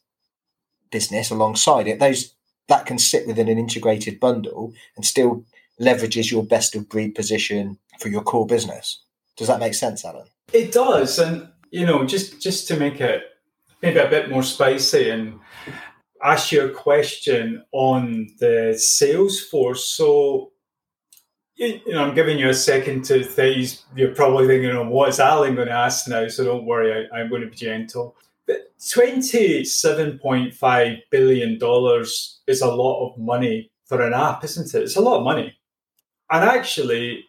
business 0.91 1.31
alongside 1.31 1.87
it, 1.87 1.99
those 1.99 2.35
that 2.71 2.85
can 2.85 2.97
sit 2.97 3.27
within 3.27 3.49
an 3.49 3.57
integrated 3.57 4.17
bundle 4.17 4.73
and 4.95 5.05
still 5.05 5.43
leverages 5.79 6.31
your 6.31 6.43
best 6.43 6.73
of 6.73 6.87
breed 6.87 7.13
position 7.13 7.77
for 7.99 8.07
your 8.07 8.21
core 8.21 8.47
business. 8.47 9.03
Does 9.35 9.47
that 9.47 9.59
make 9.59 9.73
sense, 9.73 10.05
Alan? 10.05 10.27
It 10.53 10.71
does, 10.71 11.19
and 11.19 11.49
you 11.71 11.85
know, 11.85 12.05
just 12.05 12.41
just 12.41 12.69
to 12.69 12.77
make 12.77 13.01
it 13.01 13.23
maybe 13.81 13.99
a 13.99 14.09
bit 14.09 14.29
more 14.29 14.43
spicy 14.43 15.09
and 15.09 15.37
ask 16.23 16.51
you 16.53 16.65
a 16.65 16.69
question 16.69 17.61
on 17.73 18.29
the 18.39 18.73
Salesforce. 18.77 19.79
So 19.79 20.51
you 21.55 21.81
know, 21.87 22.03
I'm 22.03 22.15
giving 22.15 22.39
you 22.39 22.49
a 22.49 22.53
second 22.53 23.03
to 23.05 23.21
think. 23.23 23.71
You're 23.95 24.15
probably 24.15 24.47
thinking, 24.47 24.71
oh, 24.71 24.87
what's 24.87 25.19
Alan 25.19 25.55
going 25.55 25.67
to 25.67 25.73
ask 25.73 26.07
now? 26.07 26.29
So 26.29 26.45
don't 26.45 26.65
worry, 26.65 27.07
I, 27.13 27.19
am 27.19 27.29
going 27.29 27.41
to 27.41 27.47
be 27.47 27.55
gentle. 27.55 28.15
But 28.51 28.77
$27.5 28.79 30.97
billion 31.09 31.59
is 32.47 32.61
a 32.61 32.75
lot 32.75 33.07
of 33.07 33.17
money 33.17 33.71
for 33.85 34.01
an 34.01 34.13
app, 34.13 34.43
isn't 34.43 34.75
it? 34.75 34.83
It's 34.83 34.97
a 34.97 35.01
lot 35.01 35.19
of 35.19 35.23
money. 35.23 35.57
And 36.29 36.43
actually, 36.43 37.23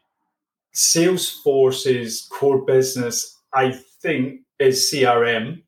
Salesforce's 0.74 2.26
core 2.32 2.64
business, 2.64 3.38
I 3.52 3.78
think, 4.00 4.40
is 4.58 4.90
CRM. 4.92 5.62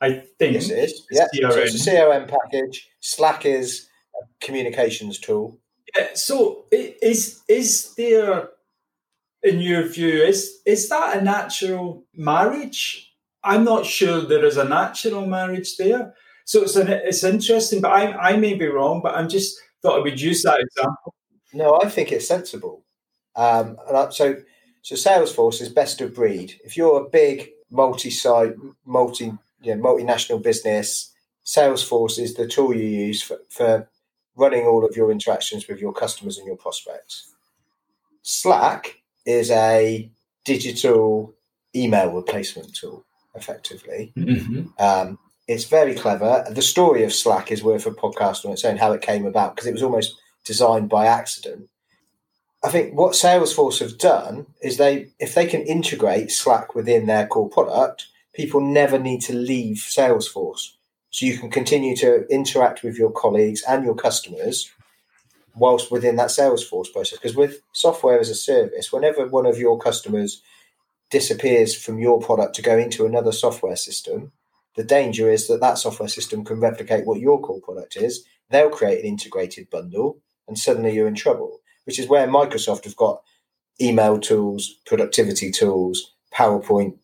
I 0.00 0.22
think 0.38 0.54
yes, 0.54 0.70
it 0.70 0.78
is. 0.78 1.04
Yeah, 1.10 1.26
CRM. 1.34 1.52
So 1.52 1.58
it's 1.60 1.86
a 1.86 1.90
CRM 1.90 2.28
package. 2.28 2.88
Slack 3.00 3.44
is 3.44 3.88
a 4.14 4.18
communications 4.44 5.18
tool. 5.18 5.58
Yeah. 5.96 6.10
So 6.14 6.66
is 6.70 7.42
is 7.48 7.92
there, 7.96 8.50
in 9.42 9.60
your 9.60 9.82
view, 9.88 10.22
is 10.22 10.60
is 10.64 10.88
that 10.90 11.16
a 11.16 11.22
natural 11.22 12.04
marriage? 12.14 13.11
I'm 13.44 13.64
not 13.64 13.86
sure 13.86 14.20
there 14.20 14.44
is 14.44 14.56
a 14.56 14.64
natural 14.64 15.26
marriage 15.26 15.76
there. 15.76 16.14
So 16.44 16.62
it's 16.62 16.76
an, 16.76 16.88
it's 16.88 17.24
interesting, 17.24 17.80
but 17.80 17.92
I 17.92 18.30
I 18.30 18.36
may 18.36 18.54
be 18.54 18.66
wrong, 18.66 19.00
but 19.02 19.14
I'm 19.14 19.28
just 19.28 19.58
thought 19.80 19.98
I 19.98 20.02
would 20.02 20.20
use 20.20 20.42
that 20.42 20.60
example. 20.60 21.14
No, 21.52 21.80
I 21.82 21.88
think 21.88 22.12
it's 22.12 22.28
sensible. 22.28 22.84
Um, 23.36 23.76
so 24.10 24.36
so 24.82 24.94
Salesforce 24.94 25.60
is 25.60 25.68
best 25.68 26.00
of 26.00 26.14
breed. 26.14 26.60
If 26.64 26.76
you're 26.76 27.00
a 27.00 27.08
big 27.08 27.50
multi-site, 27.70 28.54
multi 28.84 29.32
you 29.62 29.74
know, 29.74 29.82
multinational 29.82 30.42
business, 30.42 31.12
Salesforce 31.44 32.18
is 32.18 32.34
the 32.34 32.46
tool 32.46 32.74
you 32.74 32.86
use 32.86 33.22
for, 33.22 33.38
for 33.48 33.88
running 34.36 34.66
all 34.66 34.84
of 34.84 34.96
your 34.96 35.10
interactions 35.10 35.68
with 35.68 35.80
your 35.80 35.92
customers 35.92 36.38
and 36.38 36.46
your 36.46 36.56
prospects. 36.56 37.32
Slack 38.22 39.02
is 39.24 39.50
a 39.50 40.10
digital 40.44 41.34
email 41.74 42.12
replacement 42.12 42.74
tool, 42.74 43.04
effectively. 43.34 44.12
Mm-hmm. 44.16 44.62
Um, 44.78 45.18
it's 45.48 45.64
very 45.64 45.94
clever. 45.94 46.44
The 46.50 46.62
story 46.62 47.04
of 47.04 47.12
Slack 47.12 47.50
is 47.50 47.62
worth 47.62 47.86
a 47.86 47.90
podcast 47.90 48.44
on 48.44 48.52
its 48.52 48.64
own, 48.64 48.76
how 48.76 48.92
it 48.92 49.02
came 49.02 49.26
about, 49.26 49.54
because 49.54 49.66
it 49.66 49.72
was 49.72 49.82
almost 49.82 50.14
designed 50.44 50.88
by 50.88 51.06
accident. 51.06 51.68
I 52.64 52.68
think 52.70 52.94
what 52.94 53.12
Salesforce 53.12 53.80
have 53.80 53.98
done 53.98 54.46
is 54.62 54.76
they, 54.76 55.08
if 55.18 55.34
they 55.34 55.46
can 55.46 55.62
integrate 55.62 56.30
Slack 56.30 56.74
within 56.74 57.06
their 57.06 57.26
core 57.26 57.48
product, 57.48 58.06
people 58.34 58.60
never 58.60 58.98
need 58.98 59.20
to 59.22 59.34
leave 59.34 59.78
Salesforce. 59.78 60.72
So 61.10 61.26
you 61.26 61.38
can 61.38 61.50
continue 61.50 61.96
to 61.96 62.24
interact 62.28 62.82
with 62.82 62.96
your 62.96 63.10
colleagues 63.10 63.62
and 63.68 63.84
your 63.84 63.96
customers 63.96 64.70
whilst 65.54 65.90
within 65.90 66.16
that 66.16 66.28
Salesforce 66.28 66.90
process. 66.92 67.18
Because 67.18 67.36
with 67.36 67.60
software 67.72 68.18
as 68.18 68.30
a 68.30 68.34
service, 68.34 68.92
whenever 68.92 69.26
one 69.26 69.44
of 69.44 69.58
your 69.58 69.78
customers 69.78 70.40
disappears 71.12 71.76
from 71.76 72.00
your 72.00 72.20
product 72.20 72.56
to 72.56 72.62
go 72.62 72.76
into 72.76 73.06
another 73.06 73.30
software 73.30 73.76
system, 73.76 74.32
the 74.74 74.82
danger 74.82 75.30
is 75.30 75.46
that 75.46 75.60
that 75.60 75.78
software 75.78 76.08
system 76.08 76.44
can 76.44 76.58
replicate 76.58 77.06
what 77.06 77.20
your 77.20 77.40
core 77.40 77.60
product 77.60 77.96
is. 77.96 78.24
They'll 78.50 78.70
create 78.70 79.00
an 79.00 79.06
integrated 79.06 79.68
bundle, 79.70 80.18
and 80.48 80.58
suddenly 80.58 80.94
you're 80.94 81.06
in 81.06 81.14
trouble. 81.14 81.60
Which 81.84 81.98
is 81.98 82.08
where 82.08 82.26
Microsoft 82.26 82.84
have 82.84 82.96
got 82.96 83.22
email 83.80 84.18
tools, 84.18 84.76
productivity 84.86 85.50
tools, 85.50 86.12
PowerPoint, 86.34 86.96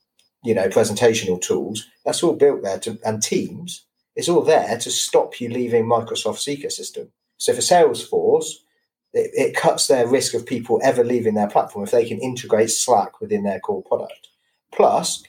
you 0.42 0.54
know, 0.54 0.68
presentational 0.68 1.40
tools. 1.40 1.86
That's 2.04 2.22
all 2.22 2.34
built 2.34 2.62
there 2.62 2.78
to, 2.80 2.98
and 3.04 3.22
Teams. 3.22 3.84
It's 4.16 4.28
all 4.28 4.42
there 4.42 4.78
to 4.78 4.90
stop 4.90 5.40
you 5.40 5.48
leaving 5.50 5.84
Microsoft's 5.84 6.46
ecosystem. 6.46 7.08
So 7.36 7.52
for 7.52 7.60
Salesforce, 7.60 8.52
it, 9.18 9.30
it 9.34 9.56
cuts 9.56 9.87
their 9.87 10.06
risk 10.06 10.34
of 10.34 10.46
people 10.46 10.80
ever 10.82 11.04
leaving 11.04 11.34
their 11.34 11.48
platform 11.48 11.84
if 11.84 11.90
they 11.90 12.06
can 12.06 12.18
integrate 12.20 12.70
Slack 12.70 13.20
within 13.20 13.44
their 13.44 13.60
core 13.60 13.82
product. 13.82 14.28
Plus, 14.72 15.22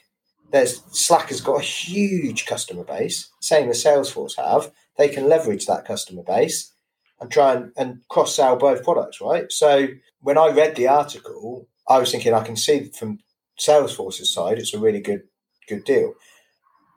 there's 0.52 0.82
Slack 0.92 1.28
has 1.28 1.40
got 1.40 1.60
a 1.60 1.64
huge 1.64 2.46
customer 2.46 2.84
base, 2.84 3.30
same 3.40 3.68
as 3.68 3.82
Salesforce 3.82 4.36
have. 4.36 4.72
They 4.96 5.08
can 5.08 5.28
leverage 5.28 5.66
that 5.66 5.84
customer 5.84 6.22
base 6.22 6.72
and 7.20 7.30
try 7.30 7.54
and, 7.54 7.72
and 7.76 8.00
cross 8.08 8.34
sell 8.34 8.56
both 8.56 8.84
products, 8.84 9.20
right? 9.20 9.50
So 9.52 9.88
when 10.20 10.38
I 10.38 10.48
read 10.48 10.76
the 10.76 10.88
article, 10.88 11.68
I 11.88 11.98
was 11.98 12.10
thinking 12.10 12.34
I 12.34 12.44
can 12.44 12.56
see 12.56 12.90
from 12.90 13.18
Salesforce's 13.58 14.32
side 14.32 14.58
it's 14.58 14.74
a 14.74 14.78
really 14.78 15.00
good 15.00 15.22
good 15.68 15.84
deal. 15.84 16.14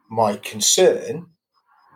My 0.10 0.38
concern, 0.38 1.28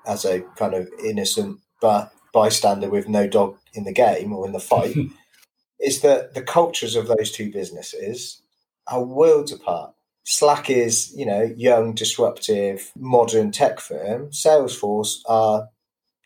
as 0.06 0.26
a 0.26 0.42
kind 0.56 0.74
of 0.74 0.88
innocent 1.04 1.60
but 1.82 2.12
bystander 2.34 2.90
with 2.90 3.08
no 3.08 3.28
dog 3.28 3.58
in 3.74 3.84
the 3.84 3.94
game 3.94 4.34
or 4.34 4.46
in 4.46 4.54
the 4.54 4.60
fight, 4.60 4.96
is 5.80 6.02
that 6.02 6.34
the 6.34 6.42
cultures 6.42 6.96
of 6.96 7.08
those 7.08 7.32
two 7.32 7.52
businesses 7.52 8.42
are 8.88 9.04
worlds 9.04 9.52
apart. 9.52 9.94
Slack 10.24 10.70
is, 10.70 11.14
you 11.16 11.26
know, 11.26 11.54
young, 11.56 11.94
disruptive, 11.94 12.92
modern 12.98 13.52
tech 13.52 13.80
firm. 13.80 14.28
Salesforce 14.32 15.20
are 15.28 15.70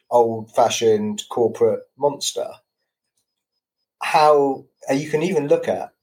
old-fashioned 0.09 1.23
corporate 1.29 1.81
monster. 1.97 2.47
How 4.01 4.65
you 4.91 5.09
can 5.09 5.21
even 5.21 5.47
look 5.47 5.67
at 5.67 5.93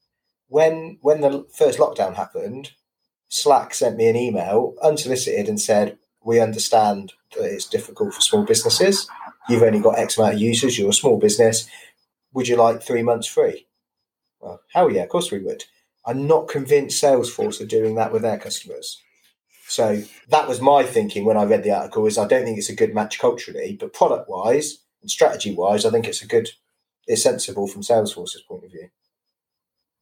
when 0.47 0.97
when 1.01 1.21
the 1.21 1.45
first 1.53 1.79
lockdown 1.79 2.15
happened, 2.15 2.71
Slack 3.29 3.73
sent 3.73 3.97
me 3.97 4.07
an 4.07 4.15
email 4.15 4.75
unsolicited 4.81 5.47
and 5.47 5.59
said, 5.59 5.97
"We 6.23 6.39
understand 6.39 7.13
that 7.35 7.43
it's 7.43 7.67
difficult 7.67 8.13
for 8.13 8.21
small 8.21 8.43
businesses. 8.43 9.07
You've 9.49 9.63
only 9.63 9.79
got 9.79 9.99
X 9.99 10.17
amount 10.17 10.35
of 10.35 10.41
users. 10.41 10.77
You're 10.77 10.89
a 10.89 10.93
small 10.93 11.17
business. 11.17 11.67
Would 12.33 12.47
you 12.47 12.55
like 12.55 12.81
three 12.81 13.03
months 13.03 13.27
free?" 13.27 13.67
Well, 14.39 14.61
hell 14.73 14.91
yeah, 14.91 15.03
of 15.03 15.09
course 15.09 15.31
we 15.31 15.39
would. 15.39 15.65
I'm 16.05 16.27
not 16.27 16.47
convinced 16.47 17.01
Salesforce 17.03 17.61
are 17.61 17.65
doing 17.65 17.95
that 17.95 18.11
with 18.11 18.21
their 18.21 18.37
customers. 18.37 19.01
So 19.67 20.01
that 20.29 20.47
was 20.47 20.61
my 20.61 20.83
thinking 20.83 21.25
when 21.25 21.37
I 21.37 21.43
read 21.43 21.63
the 21.63 21.71
article. 21.71 22.05
Is 22.05 22.17
I 22.17 22.27
don't 22.27 22.43
think 22.43 22.57
it's 22.57 22.69
a 22.69 22.75
good 22.75 22.95
match 22.95 23.19
culturally, 23.19 23.77
but 23.79 23.93
product 23.93 24.29
wise 24.29 24.79
and 25.01 25.11
strategy 25.11 25.53
wise, 25.53 25.85
I 25.85 25.91
think 25.91 26.07
it's 26.07 26.23
a 26.23 26.27
good, 26.27 26.49
it's 27.07 27.23
sensible 27.23 27.67
from 27.67 27.83
Salesforce's 27.83 28.41
point 28.41 28.65
of 28.65 28.71
view. 28.71 28.89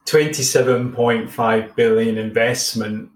27.5 0.06 1.75
billion 1.75 2.18
investment 2.18 3.10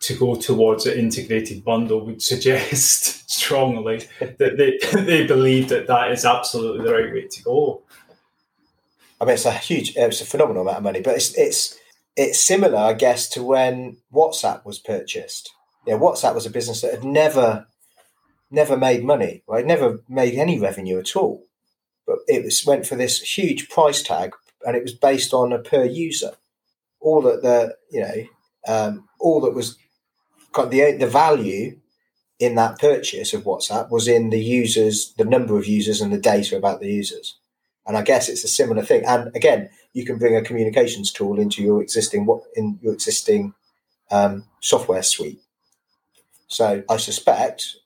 to 0.00 0.14
go 0.16 0.34
towards 0.34 0.86
an 0.86 0.98
integrated 0.98 1.62
bundle 1.62 2.04
would 2.04 2.22
suggest 2.22 3.30
strongly 3.30 4.06
that 4.18 4.56
they, 4.56 4.78
they 5.02 5.26
believe 5.26 5.68
that 5.68 5.86
that 5.86 6.10
is 6.10 6.24
absolutely 6.24 6.84
the 6.84 6.92
right 6.92 7.12
way 7.12 7.26
to 7.28 7.42
go. 7.42 7.82
I 9.20 9.26
mean, 9.26 9.34
it's 9.34 9.44
a 9.44 9.52
huge, 9.52 9.94
it's 9.96 10.22
a 10.22 10.26
phenomenal 10.26 10.62
amount 10.62 10.78
of 10.78 10.82
money, 10.82 11.00
but 11.02 11.16
it's 11.16 11.36
it's 11.36 11.78
it's 12.16 12.40
similar, 12.40 12.78
I 12.78 12.94
guess, 12.94 13.28
to 13.30 13.42
when 13.42 13.98
WhatsApp 14.12 14.64
was 14.64 14.78
purchased. 14.78 15.52
Yeah, 15.86 15.94
WhatsApp 15.94 16.34
was 16.34 16.46
a 16.46 16.50
business 16.50 16.80
that 16.80 16.92
had 16.92 17.04
never, 17.04 17.66
never 18.50 18.76
made 18.76 19.04
money, 19.04 19.42
right? 19.46 19.64
Never 19.64 20.02
made 20.08 20.34
any 20.34 20.58
revenue 20.58 20.98
at 20.98 21.16
all. 21.16 21.44
But 22.06 22.18
it 22.28 22.44
was 22.44 22.64
went 22.66 22.86
for 22.86 22.96
this 22.96 23.20
huge 23.20 23.68
price 23.68 24.02
tag, 24.02 24.32
and 24.66 24.74
it 24.74 24.82
was 24.82 24.94
based 24.94 25.34
on 25.34 25.52
a 25.52 25.58
per 25.58 25.84
user. 25.84 26.32
All 27.00 27.20
that 27.22 27.42
the 27.42 27.76
you 27.90 28.00
know, 28.00 28.24
um, 28.66 29.08
all 29.20 29.42
that 29.42 29.54
was 29.54 29.76
the 30.54 30.96
the 30.98 31.06
value 31.06 31.78
in 32.38 32.54
that 32.54 32.78
purchase 32.78 33.34
of 33.34 33.44
WhatsApp 33.44 33.90
was 33.90 34.08
in 34.08 34.30
the 34.30 34.42
users, 34.42 35.12
the 35.18 35.24
number 35.24 35.58
of 35.58 35.66
users, 35.66 36.00
and 36.00 36.12
the 36.12 36.18
data 36.18 36.56
about 36.56 36.80
the 36.80 36.90
users. 36.90 37.36
And 37.86 37.96
I 37.96 38.02
guess 38.02 38.28
it's 38.28 38.44
a 38.44 38.48
similar 38.48 38.82
thing. 38.82 39.04
And 39.04 39.34
again, 39.36 39.68
you 39.92 40.04
can 40.04 40.18
bring 40.18 40.36
a 40.36 40.42
communications 40.42 41.12
tool 41.12 41.38
into 41.38 41.62
your 41.62 41.82
existing 41.82 42.26
what 42.26 42.42
in 42.54 42.78
your 42.82 42.94
existing 42.94 43.54
um, 44.10 44.44
software 44.60 45.02
suite. 45.02 45.40
So 46.48 46.82
I 46.88 46.96
suspect 46.96 47.76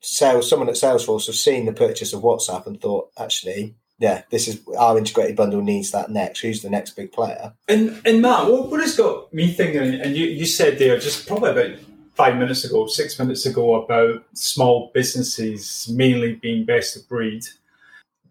sales 0.00 0.48
someone 0.48 0.68
at 0.68 0.74
Salesforce 0.74 1.26
have 1.26 1.36
seen 1.36 1.66
the 1.66 1.72
purchase 1.72 2.12
of 2.12 2.22
WhatsApp 2.22 2.66
and 2.66 2.80
thought, 2.80 3.10
actually, 3.18 3.74
yeah, 4.02 4.22
this 4.30 4.48
is 4.48 4.60
our 4.78 4.98
integrated 4.98 5.36
bundle 5.36 5.62
needs 5.62 5.90
that 5.92 6.10
next. 6.10 6.40
Who's 6.40 6.62
the 6.62 6.70
next 6.70 6.90
big 6.96 7.12
player? 7.12 7.52
And 7.68 8.00
and 8.04 8.20
Matt, 8.20 8.48
what, 8.50 8.70
what 8.70 8.80
has 8.80 8.96
got 8.96 9.32
me 9.32 9.52
thinking? 9.52 10.00
And 10.00 10.16
you, 10.16 10.26
you 10.26 10.44
said 10.44 10.78
there 10.78 10.98
just 10.98 11.26
probably 11.26 11.50
about 11.50 11.78
five 12.14 12.36
minutes 12.36 12.64
ago, 12.64 12.86
six 12.86 13.18
minutes 13.18 13.46
ago, 13.46 13.82
about 13.82 14.24
small 14.34 14.90
businesses 14.92 15.88
mainly 15.94 16.34
being 16.34 16.64
best 16.64 16.96
of 16.96 17.08
breed 17.08 17.44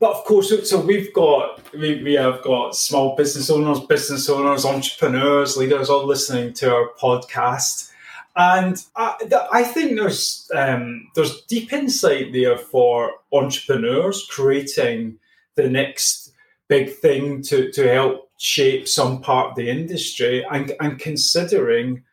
but 0.01 0.16
of 0.16 0.25
course, 0.25 0.68
so 0.68 0.82
we've 0.82 1.13
got 1.13 1.62
we, 1.74 2.01
we 2.01 2.13
have 2.13 2.42
got 2.42 2.75
small 2.75 3.16
business 3.16 3.51
owners, 3.51 3.80
business 3.82 4.28
owners, 4.30 4.66
entrepreneurs, 4.66 5.58
leaders 5.58 5.92
all 5.92 6.08
listening 6.08 6.54
to 6.54 6.74
our 6.74 6.90
podcast, 7.00 7.92
and 8.36 8.84
I, 8.96 9.16
I 9.51 9.63
think 9.63 9.96
there's 9.98 10.50
um, 10.56 11.08
there's 11.13 11.44
deep 11.44 11.72
insight 11.72 12.34
there 12.34 12.58
for 12.58 13.12
entrepreneurs 13.32 14.28
creating 14.28 15.20
the 15.62 15.70
next 15.70 16.34
big 16.68 16.94
thing 16.96 17.41
to 17.44 17.72
to 17.72 17.91
help 17.91 18.30
shape 18.38 18.88
some 18.88 19.22
part 19.22 19.51
of 19.51 19.56
the 19.56 19.70
industry 19.70 20.46
and 20.51 20.74
and 20.80 21.00
considering 21.00 22.03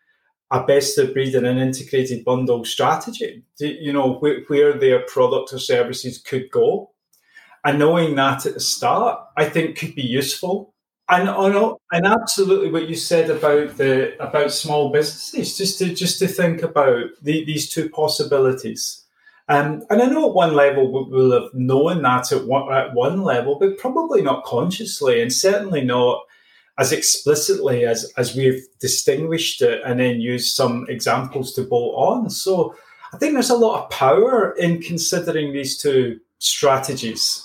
a 0.51 0.65
best 0.65 0.97
of 0.99 1.13
breed 1.13 1.35
and 1.35 1.47
an 1.47 1.59
integrated 1.59 2.25
bundle 2.25 2.65
strategy. 2.65 3.43
You 3.59 3.93
know 3.93 4.15
where, 4.15 4.41
where 4.47 4.73
their 4.79 5.01
product 5.01 5.53
or 5.53 5.59
services 5.59 6.19
could 6.19 6.51
go 6.51 6.91
and 7.65 7.79
knowing 7.79 8.15
that 8.15 8.47
at 8.47 8.55
the 8.55 8.61
start, 8.61 9.21
I 9.37 9.45
think 9.45 9.77
could 9.77 9.95
be 9.95 10.03
useful. 10.03 10.75
And 11.11 11.29
and 11.29 12.07
absolutely 12.07 12.71
what 12.71 12.89
you 12.89 12.95
said 12.95 13.31
about 13.31 13.79
the 13.79 14.15
about 14.23 14.53
small 14.53 14.91
businesses, 14.91 15.57
just 15.57 15.79
to 15.79 15.95
just 15.95 16.19
to 16.19 16.29
think 16.29 16.63
about 16.63 17.07
the, 17.23 17.45
these 17.47 17.71
two 17.71 17.89
possibilities. 17.89 19.05
Um, 19.49 19.83
and 19.89 20.03
I 20.03 20.07
know 20.07 20.29
at 20.29 20.35
one 20.35 20.55
level 20.55 21.09
we'll 21.11 21.41
have 21.41 21.55
known 21.55 22.03
that 22.03 22.33
at 22.33 22.47
one, 22.47 22.73
at 22.73 22.95
one 22.95 23.23
level, 23.23 23.59
but 23.59 23.79
probably 23.79 24.21
not 24.21 24.45
consciously, 24.45 25.23
and 25.23 25.33
certainly 25.33 25.83
not 25.83 26.23
as 26.79 26.93
explicitly 26.93 27.87
as 27.87 28.13
as 28.17 28.37
we've 28.37 28.63
distinguished 28.79 29.63
it, 29.63 29.81
and 29.87 30.01
then 30.01 30.21
used 30.21 30.55
some 30.55 30.87
examples 30.89 31.55
to 31.55 31.63
bolt 31.63 31.95
on. 31.97 32.31
So 32.31 32.77
I 33.13 33.17
think 33.17 33.33
there's 33.33 33.51
a 33.51 33.57
lot 33.57 33.85
of 33.85 33.91
power 33.91 34.53
in 34.53 34.83
considering 34.83 35.53
these 35.53 35.79
two 35.79 36.21
strategies. 36.39 37.45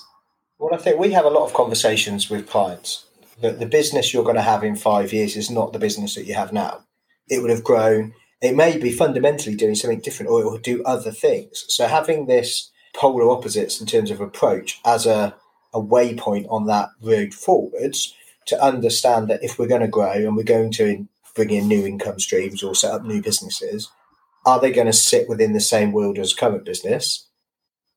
Well, 0.58 0.74
I 0.74 0.78
think 0.78 0.98
we 0.98 1.10
have 1.12 1.24
a 1.24 1.30
lot 1.30 1.46
of 1.46 1.54
conversations 1.54 2.28
with 2.28 2.48
clients 2.48 3.06
that 3.40 3.58
the 3.58 3.66
business 3.66 4.12
you're 4.12 4.24
going 4.24 4.36
to 4.36 4.42
have 4.42 4.62
in 4.62 4.76
five 4.76 5.12
years 5.12 5.36
is 5.36 5.50
not 5.50 5.72
the 5.72 5.78
business 5.78 6.14
that 6.14 6.26
you 6.26 6.34
have 6.34 6.52
now. 6.52 6.84
It 7.28 7.40
would 7.40 7.50
have 7.50 7.64
grown. 7.64 8.14
It 8.44 8.54
may 8.54 8.78
be 8.78 8.92
fundamentally 8.92 9.56
doing 9.56 9.74
something 9.74 10.00
different 10.00 10.30
or 10.30 10.40
it 10.40 10.44
will 10.44 10.58
do 10.58 10.82
other 10.84 11.10
things. 11.10 11.64
So 11.68 11.86
having 11.86 12.26
this 12.26 12.70
polar 12.94 13.30
opposites 13.30 13.80
in 13.80 13.86
terms 13.86 14.10
of 14.10 14.20
approach 14.20 14.80
as 14.84 15.06
a, 15.06 15.34
a 15.72 15.80
waypoint 15.80 16.46
on 16.50 16.66
that 16.66 16.90
road 17.02 17.34
forwards 17.34 18.14
to 18.46 18.62
understand 18.62 19.28
that 19.28 19.42
if 19.42 19.58
we're 19.58 19.66
going 19.66 19.80
to 19.80 19.88
grow 19.88 20.12
and 20.12 20.36
we're 20.36 20.44
going 20.44 20.70
to 20.72 21.08
bring 21.34 21.50
in 21.50 21.66
new 21.66 21.86
income 21.86 22.20
streams 22.20 22.62
or 22.62 22.74
set 22.74 22.92
up 22.92 23.04
new 23.04 23.22
businesses, 23.22 23.90
are 24.46 24.60
they 24.60 24.70
going 24.70 24.86
to 24.86 24.92
sit 24.92 25.28
within 25.28 25.52
the 25.52 25.60
same 25.60 25.90
world 25.90 26.18
as 26.18 26.34
current 26.34 26.64
business? 26.64 27.26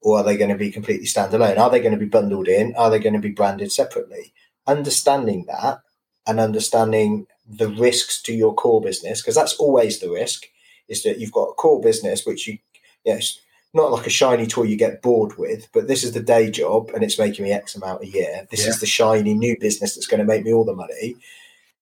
or 0.01 0.19
are 0.19 0.23
they 0.23 0.37
going 0.37 0.49
to 0.49 0.57
be 0.57 0.71
completely 0.71 1.05
standalone? 1.05 1.57
Are 1.57 1.69
they 1.69 1.79
going 1.79 1.93
to 1.93 1.99
be 1.99 2.05
bundled 2.05 2.47
in? 2.47 2.73
Are 2.75 2.89
they 2.89 2.99
going 2.99 3.13
to 3.13 3.19
be 3.19 3.31
branded 3.31 3.71
separately? 3.71 4.33
Understanding 4.65 5.45
that 5.47 5.79
and 6.27 6.39
understanding 6.39 7.25
the 7.47 7.69
risks 7.69 8.21
to 8.23 8.33
your 8.33 8.53
core 8.53 8.81
business, 8.81 9.21
because 9.21 9.35
that's 9.35 9.55
always 9.55 9.99
the 9.99 10.11
risk, 10.11 10.45
is 10.89 11.03
that 11.03 11.19
you've 11.19 11.31
got 11.31 11.49
a 11.49 11.53
core 11.53 11.81
business 11.81 12.25
which 12.25 12.47
you, 12.47 12.57
yes, 13.05 13.39
not 13.73 13.91
like 13.91 14.07
a 14.07 14.11
shiny 14.11 14.47
toy 14.47 14.63
you 14.63 14.77
get 14.77 15.01
bored 15.01 15.37
with, 15.37 15.69
but 15.73 15.87
this 15.87 16.03
is 16.03 16.13
the 16.13 16.21
day 16.21 16.49
job 16.49 16.89
and 16.93 17.03
it's 17.03 17.19
making 17.19 17.45
me 17.45 17.51
X 17.51 17.75
amount 17.75 18.03
a 18.03 18.07
year. 18.07 18.47
This 18.49 18.63
yeah. 18.63 18.69
is 18.69 18.79
the 18.79 18.85
shiny 18.85 19.33
new 19.33 19.57
business 19.59 19.95
that's 19.95 20.07
going 20.07 20.19
to 20.19 20.25
make 20.25 20.43
me 20.43 20.53
all 20.53 20.65
the 20.65 20.73
money. 20.73 21.15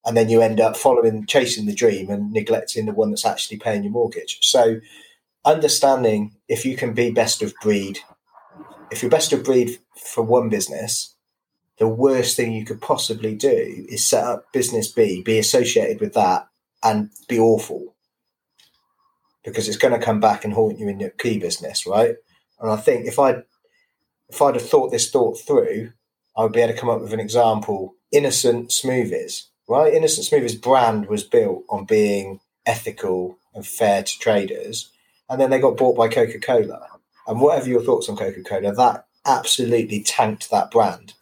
And 0.06 0.16
then 0.16 0.30
you 0.30 0.42
end 0.42 0.60
up 0.60 0.78
following, 0.78 1.26
chasing 1.26 1.66
the 1.66 1.74
dream 1.74 2.10
and 2.12 2.32
neglecting 2.32 2.86
the 2.86 2.94
one 2.94 3.10
that's 3.10 3.26
actually 3.26 3.58
paying 3.58 3.84
your 3.84 3.92
mortgage. 3.92 4.38
So, 4.42 4.80
understanding 5.44 6.36
if 6.48 6.66
you 6.66 6.76
can 6.76 6.94
be 6.94 7.12
best 7.12 7.42
of 7.42 7.54
breed, 7.62 8.00
if 8.92 9.02
you're 9.02 9.10
best 9.10 9.34
of 9.34 9.44
breed 9.44 9.80
for 9.96 10.24
one 10.24 10.50
business, 10.50 11.15
the 11.78 11.88
worst 11.88 12.36
thing 12.36 12.54
you 12.54 12.66
could 12.66 12.82
possibly 12.82 13.36
do 13.36 13.86
is 13.90 14.06
set 14.08 14.24
up 14.24 14.52
business 14.54 14.88
B, 14.88 15.22
be 15.22 15.38
associated 15.40 16.00
with 16.00 16.14
that, 16.14 16.48
and 16.84 17.10
be 17.28 17.40
awful 17.40 17.96
because 19.44 19.68
it's 19.68 19.78
going 19.78 19.98
to 19.98 20.04
come 20.04 20.20
back 20.20 20.44
and 20.44 20.54
haunt 20.54 20.80
you 20.80 20.88
in 20.88 21.00
your 21.00 21.12
key 21.12 21.40
business, 21.40 21.86
right? 21.86 22.16
And 22.60 22.72
I 22.72 22.78
think 22.78 23.06
if 23.06 23.20
I 23.20 23.44
if 24.30 24.42
I'd 24.42 24.56
have 24.56 24.68
thought 24.68 24.92
this 24.92 25.12
thought 25.12 25.40
through, 25.40 25.92
I 26.36 26.44
would 26.44 26.52
be 26.52 26.62
able 26.62 26.74
to 26.74 26.80
come 26.80 26.90
up 26.90 27.02
with 27.02 27.14
an 27.14 27.20
example. 27.20 27.96
Innocent 28.12 28.70
smoothies. 28.70 29.44
right? 29.68 29.94
Innocent 29.94 30.26
Smoothie's 30.26 30.56
brand 30.56 31.08
was 31.08 31.24
built 31.24 31.64
on 31.70 31.86
being 31.86 32.40
ethical 32.66 33.38
and 33.54 33.66
fair 33.66 34.04
to 34.04 34.20
traders, 34.20 34.92
and 35.30 35.40
then 35.40 35.50
they 35.50 35.60
got 35.60 35.78
bought 35.78 35.98
by 35.98 36.08
Coca 36.08 36.40
Cola. 36.40 36.88
And 37.28 37.42
whatever 37.42 37.70
your 37.70 37.84
thoughts 37.84 38.08
on 38.10 38.18
Coca 38.18 38.44
Cola, 38.44 38.74
that 38.74 39.08
absolutely 39.26 40.04
tanked 40.04 40.50
that 40.52 40.72
brand, 40.72 41.14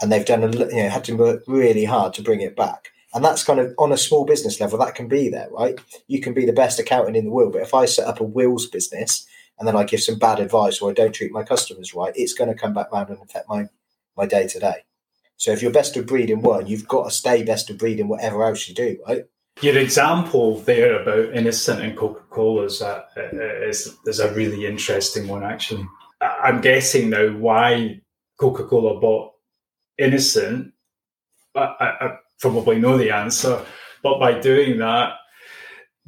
and 0.00 0.10
they've 0.10 0.24
done 0.24 0.44
a 0.44 0.50
you 0.50 0.82
know 0.82 0.88
had 0.88 1.04
to 1.04 1.16
work 1.16 1.42
really 1.46 1.84
hard 1.84 2.14
to 2.14 2.22
bring 2.22 2.40
it 2.40 2.56
back. 2.56 2.92
And 3.14 3.24
that's 3.24 3.44
kind 3.44 3.58
of 3.58 3.74
on 3.78 3.90
a 3.90 3.96
small 3.96 4.26
business 4.26 4.60
level, 4.60 4.78
that 4.78 4.94
can 4.94 5.08
be 5.08 5.30
there, 5.30 5.48
right? 5.50 5.78
You 6.08 6.20
can 6.20 6.34
be 6.34 6.44
the 6.44 6.52
best 6.52 6.78
accountant 6.78 7.16
in 7.16 7.24
the 7.24 7.30
world, 7.30 7.54
but 7.54 7.62
if 7.62 7.72
I 7.72 7.86
set 7.86 8.06
up 8.06 8.20
a 8.20 8.24
wheels 8.24 8.66
business 8.66 9.26
and 9.58 9.66
then 9.66 9.74
I 9.76 9.84
give 9.84 10.00
some 10.00 10.18
bad 10.18 10.40
advice 10.40 10.80
or 10.80 10.90
I 10.90 10.92
don't 10.92 11.14
treat 11.14 11.32
my 11.32 11.42
customers 11.42 11.94
right, 11.94 12.12
it's 12.14 12.34
going 12.34 12.50
to 12.50 12.54
come 12.54 12.74
back 12.74 12.92
round 12.92 13.08
and 13.08 13.18
affect 13.22 13.48
my 13.48 13.68
my 14.16 14.26
day 14.26 14.46
to 14.48 14.58
day. 14.58 14.84
So 15.36 15.52
if 15.52 15.62
you're 15.62 15.72
best 15.72 15.96
of 15.96 16.06
breed 16.06 16.30
in 16.30 16.42
one, 16.42 16.66
you've 16.66 16.88
got 16.88 17.04
to 17.04 17.10
stay 17.10 17.44
best 17.44 17.70
of 17.70 17.78
breed 17.78 18.00
in 18.00 18.08
whatever 18.08 18.44
else 18.44 18.68
you 18.68 18.74
do, 18.74 18.98
right? 19.06 19.24
Your 19.60 19.78
example 19.78 20.60
there 20.60 21.00
about 21.00 21.34
innocent 21.34 21.80
and 21.80 21.96
Coca 21.96 22.22
Cola 22.30 22.64
is 22.64 22.80
a, 22.80 23.04
is, 23.66 23.96
is 24.06 24.20
a 24.20 24.32
really 24.34 24.66
interesting 24.66 25.28
one, 25.28 25.44
actually. 25.44 25.86
I'm 26.20 26.60
guessing 26.60 27.10
now 27.10 27.30
why 27.30 28.00
Coca 28.38 28.64
Cola 28.64 29.00
bought 29.00 29.32
innocent. 29.98 30.72
I, 31.54 31.60
I, 31.80 32.16
probably 32.40 32.78
know 32.78 32.96
the 32.96 33.10
answer, 33.10 33.64
but 34.02 34.20
by 34.20 34.38
doing 34.38 34.78
that, 34.78 35.14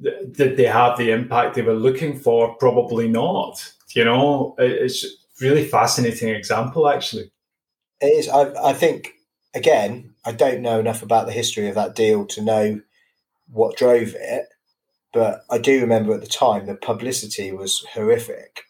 did 0.00 0.56
they 0.56 0.66
have 0.66 0.96
the 0.96 1.10
impact 1.10 1.56
they 1.56 1.62
were 1.62 1.74
looking 1.74 2.18
for? 2.18 2.54
Probably 2.54 3.08
not. 3.08 3.72
You 3.94 4.04
know, 4.04 4.54
it's 4.58 5.04
really 5.40 5.66
fascinating 5.66 6.28
example, 6.28 6.88
actually. 6.88 7.32
It 8.00 8.06
is. 8.06 8.28
I, 8.28 8.52
I 8.68 8.72
think 8.72 9.14
again, 9.54 10.14
I 10.24 10.32
don't 10.32 10.62
know 10.62 10.78
enough 10.78 11.02
about 11.02 11.26
the 11.26 11.32
history 11.32 11.68
of 11.68 11.74
that 11.74 11.94
deal 11.94 12.26
to 12.26 12.42
know 12.42 12.80
what 13.48 13.76
drove 13.76 14.14
it, 14.14 14.46
but 15.12 15.44
I 15.50 15.58
do 15.58 15.80
remember 15.80 16.14
at 16.14 16.20
the 16.20 16.26
time 16.26 16.66
the 16.66 16.76
publicity 16.76 17.52
was 17.52 17.84
horrific, 17.92 18.62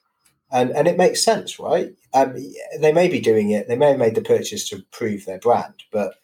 and 0.53 0.71
and 0.71 0.89
it 0.89 0.97
makes 0.97 1.23
sense, 1.23 1.59
right? 1.59 1.93
Um, 2.13 2.37
they 2.81 2.93
may 2.93 3.09
be 3.09 3.21
doing 3.21 3.51
it. 3.51 3.69
They 3.69 3.77
may 3.77 3.91
have 3.91 3.99
made 3.99 4.15
the 4.15 4.23
purchase 4.23 4.69
to 4.71 4.85
prove 4.91 5.25
their 5.25 5.39
brand, 5.39 5.75
but 5.93 6.15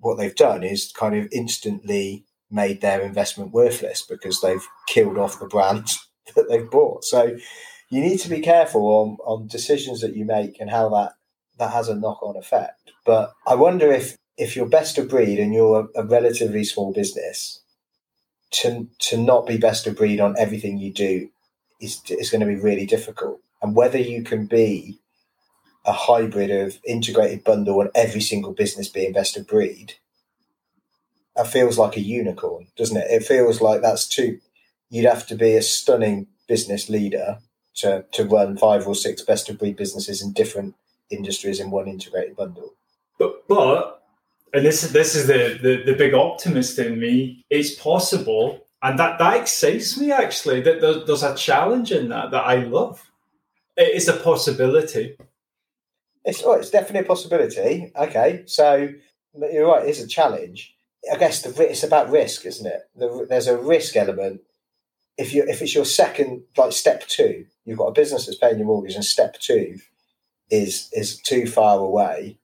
what 0.00 0.16
they've 0.16 0.34
done 0.34 0.62
is 0.62 0.92
kind 0.92 1.16
of 1.16 1.28
instantly 1.32 2.24
made 2.50 2.80
their 2.80 3.00
investment 3.02 3.52
worthless 3.52 4.02
because 4.02 4.40
they've 4.40 4.66
killed 4.86 5.18
off 5.18 5.40
the 5.40 5.46
brand 5.46 5.88
that 6.36 6.48
they've 6.48 6.70
bought. 6.70 7.04
So 7.04 7.36
you 7.90 8.00
need 8.00 8.18
to 8.18 8.30
be 8.30 8.40
careful 8.40 8.86
on, 8.86 9.16
on 9.24 9.48
decisions 9.48 10.00
that 10.00 10.16
you 10.16 10.24
make 10.24 10.60
and 10.60 10.70
how 10.70 10.88
that 10.90 11.12
that 11.58 11.72
has 11.72 11.88
a 11.88 11.94
knock 11.94 12.22
on 12.22 12.36
effect. 12.36 12.92
But 13.04 13.32
I 13.46 13.54
wonder 13.54 13.90
if 13.92 14.16
if 14.36 14.54
you're 14.54 14.68
best 14.68 14.98
of 14.98 15.08
breed 15.08 15.38
and 15.38 15.52
you're 15.52 15.88
a, 15.94 16.02
a 16.02 16.06
relatively 16.06 16.64
small 16.64 16.92
business, 16.92 17.60
to 18.50 18.88
to 19.00 19.16
not 19.16 19.46
be 19.46 19.56
best 19.56 19.86
of 19.86 19.96
breed 19.96 20.20
on 20.20 20.36
everything 20.38 20.78
you 20.78 20.92
do 20.92 21.28
is 21.80 22.00
is 22.08 22.30
going 22.30 22.40
to 22.40 22.46
be 22.46 22.56
really 22.56 22.86
difficult. 22.86 23.40
And 23.60 23.74
whether 23.74 23.98
you 23.98 24.22
can 24.22 24.46
be 24.46 25.00
a 25.84 25.92
hybrid 25.92 26.50
of 26.50 26.78
integrated 26.86 27.44
bundle 27.44 27.80
and 27.80 27.90
every 27.94 28.20
single 28.20 28.52
business 28.52 28.88
being 28.88 29.12
best 29.12 29.36
of 29.36 29.46
breed, 29.46 29.94
that 31.36 31.46
feels 31.46 31.78
like 31.78 31.96
a 31.96 32.00
unicorn, 32.00 32.66
doesn't 32.76 32.96
it? 32.96 33.10
It 33.10 33.24
feels 33.24 33.60
like 33.60 33.80
that's 33.80 34.06
too. 34.06 34.40
You'd 34.90 35.06
have 35.06 35.26
to 35.28 35.36
be 35.36 35.54
a 35.56 35.62
stunning 35.62 36.26
business 36.46 36.88
leader 36.88 37.38
to 37.76 38.04
to 38.12 38.24
run 38.24 38.56
five 38.56 38.86
or 38.86 38.94
six 38.94 39.22
best 39.22 39.48
of 39.48 39.58
breed 39.58 39.76
businesses 39.76 40.20
in 40.20 40.32
different 40.32 40.74
industries 41.10 41.60
in 41.60 41.70
one 41.70 41.88
integrated 41.88 42.36
bundle. 42.36 42.74
But 43.18 43.46
but 43.48 44.02
and 44.52 44.64
this 44.64 44.82
is 44.82 44.92
this 44.92 45.14
is 45.14 45.26
the, 45.26 45.58
the 45.62 45.92
the 45.92 45.96
big 45.96 46.14
optimist 46.14 46.78
in 46.78 46.98
me. 46.98 47.44
It's 47.50 47.74
possible, 47.74 48.66
and 48.82 48.98
that 48.98 49.18
that 49.18 49.40
excites 49.40 49.98
me 49.98 50.10
actually. 50.10 50.62
That 50.62 50.80
there's, 50.80 51.06
there's 51.06 51.22
a 51.22 51.34
challenge 51.34 51.92
in 51.92 52.08
that 52.08 52.30
that 52.30 52.44
I 52.44 52.56
love. 52.56 53.07
It 53.78 53.94
is 53.94 54.08
a 54.08 54.12
possibility. 54.14 55.16
It's 56.24 56.42
oh, 56.44 56.54
it's 56.54 56.70
definitely 56.70 57.06
a 57.06 57.08
possibility. 57.08 57.92
Okay, 57.96 58.42
so 58.46 58.88
you're 59.34 59.68
right. 59.68 59.86
It's 59.86 60.00
a 60.00 60.08
challenge. 60.08 60.74
I 61.10 61.16
guess 61.16 61.42
the 61.42 61.70
it's 61.70 61.84
about 61.84 62.10
risk, 62.10 62.44
isn't 62.44 62.66
it? 62.66 62.82
The, 62.96 63.26
there's 63.28 63.46
a 63.46 63.56
risk 63.56 63.96
element. 63.96 64.40
If 65.16 65.32
you 65.32 65.44
if 65.46 65.62
it's 65.62 65.74
your 65.74 65.84
second 65.84 66.42
like 66.56 66.72
step 66.72 67.06
two, 67.06 67.46
you've 67.64 67.78
got 67.78 67.86
a 67.86 67.92
business 67.92 68.26
that's 68.26 68.36
paying 68.36 68.58
your 68.58 68.66
mortgage, 68.66 68.96
and 68.96 69.04
step 69.04 69.38
two 69.38 69.78
is 70.50 70.90
is 70.92 71.16
too 71.22 71.46
far 71.46 71.78
away, 71.78 72.38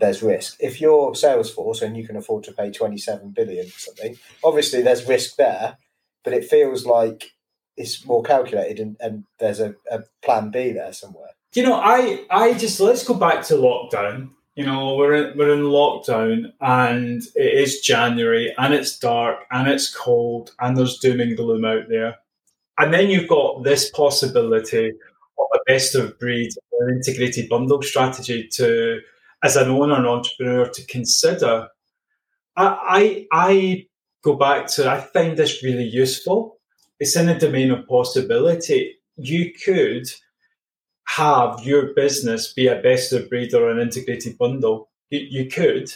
there's 0.00 0.22
risk. 0.22 0.56
If 0.58 0.80
you're 0.80 1.12
Salesforce 1.12 1.80
and 1.80 1.96
you 1.96 2.06
can 2.06 2.16
afford 2.16 2.44
to 2.44 2.52
pay 2.52 2.72
27 2.72 3.30
billion 3.30 3.66
or 3.66 3.70
something, 3.70 4.16
obviously 4.42 4.82
there's 4.82 5.06
risk 5.06 5.36
there, 5.36 5.78
but 6.24 6.32
it 6.32 6.44
feels 6.44 6.84
like 6.84 7.30
it's 7.76 8.04
more 8.06 8.22
calculated 8.22 8.78
and, 8.80 8.96
and 9.00 9.24
there's 9.38 9.60
a, 9.60 9.74
a 9.90 10.00
plan 10.22 10.50
B 10.50 10.72
there 10.72 10.92
somewhere. 10.92 11.30
You 11.54 11.64
know, 11.64 11.74
I 11.74 12.24
I 12.30 12.54
just 12.54 12.80
let's 12.80 13.04
go 13.04 13.14
back 13.14 13.44
to 13.44 13.54
lockdown. 13.54 14.30
You 14.54 14.66
know, 14.66 14.96
we're 14.96 15.14
in, 15.14 15.38
we're 15.38 15.54
in 15.54 15.62
lockdown 15.62 16.52
and 16.60 17.22
it 17.34 17.54
is 17.54 17.80
January 17.80 18.54
and 18.58 18.74
it's 18.74 18.98
dark 18.98 19.40
and 19.50 19.66
it's 19.68 19.94
cold 19.94 20.52
and 20.60 20.76
there's 20.76 20.98
doom 20.98 21.20
and 21.20 21.36
gloom 21.36 21.64
out 21.64 21.88
there. 21.88 22.16
And 22.78 22.92
then 22.92 23.08
you've 23.08 23.28
got 23.28 23.64
this 23.64 23.90
possibility 23.90 24.88
of 24.88 25.46
a 25.54 25.58
best 25.66 25.94
of 25.94 26.18
breed 26.18 26.50
or 26.72 26.90
integrated 26.90 27.48
bundle 27.48 27.82
strategy 27.82 28.48
to, 28.52 29.00
as 29.42 29.56
an 29.56 29.68
owner 29.68 29.94
and 29.94 30.06
entrepreneur, 30.06 30.68
to 30.68 30.86
consider. 30.86 31.68
I, 32.56 33.26
I, 33.32 33.50
I 33.50 33.86
go 34.22 34.34
back 34.34 34.66
to, 34.72 34.90
I 34.90 35.00
find 35.00 35.36
this 35.36 35.62
really 35.62 35.84
useful. 35.84 36.58
It's 37.02 37.16
in 37.16 37.26
the 37.26 37.34
domain 37.34 37.72
of 37.72 37.88
possibility. 37.88 38.94
You 39.16 39.52
could 39.64 40.08
have 41.08 41.58
your 41.64 41.92
business 41.94 42.52
be 42.52 42.68
a 42.68 42.80
best 42.80 43.12
of 43.12 43.28
breed 43.28 43.52
or 43.54 43.68
an 43.68 43.80
integrated 43.80 44.38
bundle. 44.38 44.88
You, 45.10 45.50
could. 45.50 45.92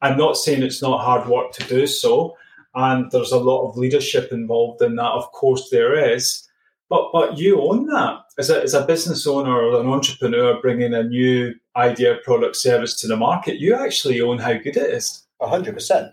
I'm 0.00 0.16
not 0.16 0.38
saying 0.38 0.62
it's 0.62 0.80
not 0.80 1.04
hard 1.04 1.28
work 1.28 1.52
to 1.52 1.68
do 1.68 1.86
so. 1.86 2.38
And 2.74 3.10
there's 3.10 3.32
a 3.32 3.38
lot 3.38 3.68
of 3.68 3.76
leadership 3.76 4.32
involved 4.32 4.80
in 4.80 4.96
that. 4.96 5.10
Of 5.10 5.30
course, 5.32 5.68
there 5.68 5.94
is. 6.14 6.48
But 6.88 7.10
but 7.12 7.36
you 7.36 7.60
own 7.60 7.84
that 7.88 8.20
as 8.38 8.48
a, 8.48 8.62
as 8.62 8.72
a 8.72 8.86
business 8.86 9.26
owner 9.26 9.52
or 9.52 9.78
an 9.78 9.86
entrepreneur 9.86 10.58
bringing 10.62 10.94
a 10.94 11.02
new 11.02 11.52
idea, 11.76 12.16
product, 12.24 12.56
service 12.56 12.98
to 13.02 13.08
the 13.08 13.16
market. 13.18 13.60
You 13.60 13.74
actually 13.74 14.22
own 14.22 14.38
how 14.38 14.54
good 14.54 14.78
it 14.78 14.90
is. 14.90 15.22
hundred 15.38 15.74
percent. 15.74 16.12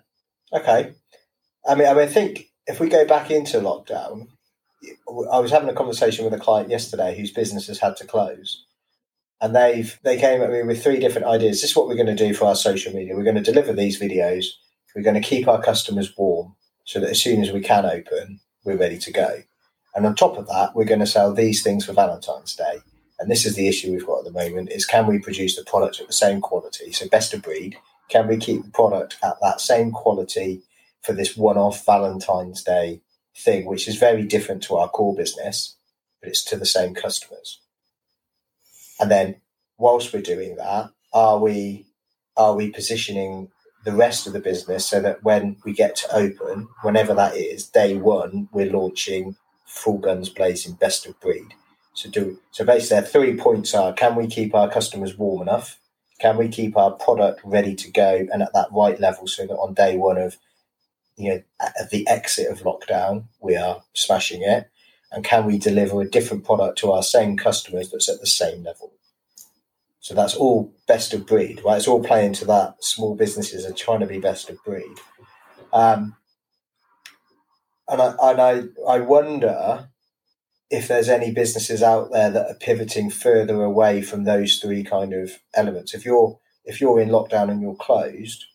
Okay. 0.52 0.92
I 1.66 1.76
mean, 1.76 1.88
I 1.88 1.94
mean, 1.94 2.04
I 2.04 2.08
think 2.08 2.50
if 2.68 2.80
we 2.80 2.90
go 2.90 3.06
back 3.06 3.32
into 3.32 3.60
lockdown, 3.60 4.28
I 5.32 5.40
was 5.40 5.52
having 5.52 5.70
a 5.70 5.74
conversation 5.74 6.26
with 6.26 6.34
a 6.34 6.40
client 6.40 6.70
yesterday 6.70 7.18
whose 7.18 7.32
business 7.32 7.68
has 7.68 7.80
had 7.80 7.96
to 7.98 8.08
close, 8.08 8.66
and 9.42 9.56
they've 9.56 9.98
they 10.04 10.18
came 10.18 10.42
at 10.42 10.52
me 10.52 10.64
with 10.64 10.84
three 10.84 11.00
different 11.00 11.28
ideas. 11.28 11.62
This 11.62 11.72
is 11.72 11.76
what 11.76 11.88
we're 11.88 11.96
going 11.96 12.16
to 12.16 12.16
do 12.16 12.34
for 12.34 12.46
our 12.46 12.56
social 12.56 12.94
media. 12.94 13.16
We're 13.16 13.24
going 13.24 13.36
to 13.36 13.42
deliver 13.42 13.74
these 13.74 14.00
videos. 14.00 14.46
We're 14.96 15.04
going 15.04 15.22
to 15.22 15.28
keep 15.28 15.48
our 15.48 15.62
customers 15.62 16.14
warm 16.18 16.56
so 16.86 17.00
that 17.00 17.10
as 17.10 17.22
soon 17.22 17.42
as 17.42 17.52
we 17.52 17.62
can 17.62 17.86
open, 17.86 18.40
we're 18.64 18.78
ready 18.78 18.98
to 19.00 19.12
go. 19.12 19.40
And 19.96 20.06
on 20.06 20.16
top 20.16 20.38
of 20.38 20.48
that, 20.48 20.76
we're 20.76 20.86
going 20.86 21.00
to 21.00 21.08
sell 21.08 21.34
these 21.34 21.64
things 21.64 21.86
for 21.86 21.94
Valentine's 21.94 22.56
Day. 22.56 22.80
And 23.20 23.30
this 23.30 23.46
is 23.46 23.56
the 23.56 23.68
issue 23.68 23.92
we've 23.92 24.06
got 24.06 24.20
at 24.20 24.26
the 24.26 24.32
moment 24.32 24.72
is 24.72 24.86
can 24.86 25.08
we 25.08 25.20
produce 25.20 25.56
the 25.56 25.64
product 25.64 26.00
at 26.02 26.08
the 26.08 26.14
same 26.14 26.42
quality? 26.42 26.92
So 26.92 27.08
best 27.08 27.34
of 27.34 27.42
breed, 27.42 27.78
can 28.10 28.28
we 28.28 28.38
keep 28.38 28.64
the 28.64 28.72
product 28.72 29.18
at 29.24 29.38
that 29.42 29.62
same 29.62 29.92
quality 29.92 30.62
for 31.04 31.14
this 31.14 31.38
one-off 31.38 31.86
Valentine's 31.86 32.64
Day 32.64 33.02
thing, 33.36 33.66
which 33.66 33.88
is 33.88 33.98
very 33.98 34.24
different 34.24 34.64
to 34.64 34.76
our 34.76 34.90
core 34.90 35.16
business, 35.16 35.76
but 36.22 36.30
it's 36.30 36.44
to 36.46 36.58
the 36.58 36.66
same 36.66 36.94
customers. 36.94 37.60
And 39.00 39.12
then 39.12 39.36
whilst 39.78 40.14
we're 40.14 40.22
doing 40.22 40.56
that, 40.56 40.92
are 41.14 41.40
we 41.40 41.86
are 42.36 42.56
we 42.56 42.70
positioning 42.70 43.50
the 43.84 43.92
rest 43.94 44.26
of 44.26 44.34
the 44.34 44.40
business 44.40 44.86
so 44.86 45.02
that 45.02 45.24
when 45.24 45.58
we 45.66 45.74
get 45.74 45.96
to 45.98 46.16
open, 46.16 46.68
whenever 46.82 47.14
that 47.14 47.36
is, 47.36 47.68
day 47.68 47.96
one, 47.96 48.48
we're 48.52 48.72
launching 48.72 49.36
full 49.66 49.98
guns 49.98 50.30
blazing, 50.30 50.74
best 50.74 51.06
of 51.06 51.20
breed. 51.20 51.54
So 51.94 52.10
do 52.10 52.40
so 52.52 52.66
basically 52.66 53.02
their 53.02 53.10
three 53.10 53.38
points 53.38 53.74
are 53.76 53.94
can 53.94 54.16
we 54.16 54.28
keep 54.28 54.56
our 54.56 54.70
customers 54.70 55.18
warm 55.18 55.42
enough? 55.42 55.80
Can 56.20 56.38
we 56.38 56.48
keep 56.48 56.78
our 56.78 56.92
product 56.92 57.42
ready 57.44 57.76
to 57.76 57.92
go 57.92 58.26
and 58.32 58.42
at 58.42 58.54
that 58.54 58.70
right 58.72 59.00
level 59.00 59.28
so 59.28 59.46
that 59.46 59.56
on 59.56 59.74
day 59.74 59.98
one 59.98 60.18
of 60.18 60.38
you 61.18 61.30
know 61.30 61.44
at 61.60 61.90
the 61.92 62.08
exit 62.08 62.52
of 62.52 62.62
lockdown 62.62 63.26
we 63.42 63.56
are 63.56 63.84
smashing 63.94 64.42
it? 64.44 64.70
And 65.12 65.24
can 65.24 65.46
we 65.46 65.60
deliver 65.60 66.02
a 66.02 66.10
different 66.10 66.44
product 66.44 66.80
to 66.80 66.92
our 66.92 67.04
same 67.04 67.38
customers 67.38 67.92
that's 67.92 68.10
at 68.10 68.20
the 68.20 68.28
same 68.28 68.64
level? 68.64 68.94
So 70.00 70.16
that's 70.16 70.36
all 70.36 70.74
best 70.88 71.14
of 71.14 71.28
breed, 71.28 71.62
right? 71.64 71.78
It's 71.78 71.88
all 71.88 72.04
playing 72.04 72.34
to 72.34 72.46
that. 72.46 72.84
Small 72.84 73.16
businesses 73.16 73.66
are 73.66 73.74
trying 73.74 74.00
to 74.00 74.08
be 74.08 74.20
best 74.20 74.50
of 74.50 74.62
breed. 74.66 74.98
Um, 75.72 76.16
and 77.88 78.02
I, 78.02 78.16
and 78.22 78.42
I, 78.42 78.64
I 78.90 79.00
wonder 79.00 79.90
if 80.70 80.88
there's 80.88 81.10
any 81.10 81.32
businesses 81.32 81.84
out 81.84 82.12
there 82.12 82.32
that 82.32 82.50
are 82.50 82.56
pivoting 82.56 83.12
further 83.12 83.62
away 83.62 84.02
from 84.02 84.24
those 84.24 84.58
three 84.58 84.84
kind 84.84 85.14
of 85.14 85.40
elements. 85.54 85.94
If 85.94 86.04
you're 86.04 86.40
if 86.66 86.82
you're 86.82 87.00
in 87.00 87.10
lockdown 87.10 87.52
and 87.52 87.62
you're 87.62 87.76
closed, 87.76 88.46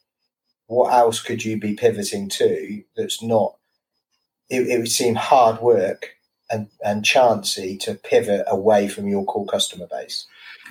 what 0.69 0.93
else 0.93 1.21
could 1.21 1.45
you 1.45 1.59
be 1.59 1.75
pivoting 1.75 2.29
to 2.29 2.83
that's 2.97 3.23
not? 3.23 3.57
It, 4.49 4.69
it 4.69 4.79
would 4.79 4.91
seem 4.91 5.15
hard 5.15 5.61
work 5.61 6.11
and, 6.51 6.69
and 6.85 7.05
chancy 7.05 7.77
to 7.79 7.95
pivot 7.95 8.45
away 8.47 8.89
from 8.89 9.09
your 9.09 9.25
core 9.25 9.47
customer 9.47 9.87
base. 9.91 10.27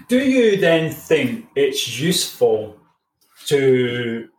Do 0.07 0.19
you 0.19 0.57
then 0.57 0.91
think 0.91 1.47
it's 1.55 1.99
useful 1.99 2.77
to 3.47 4.29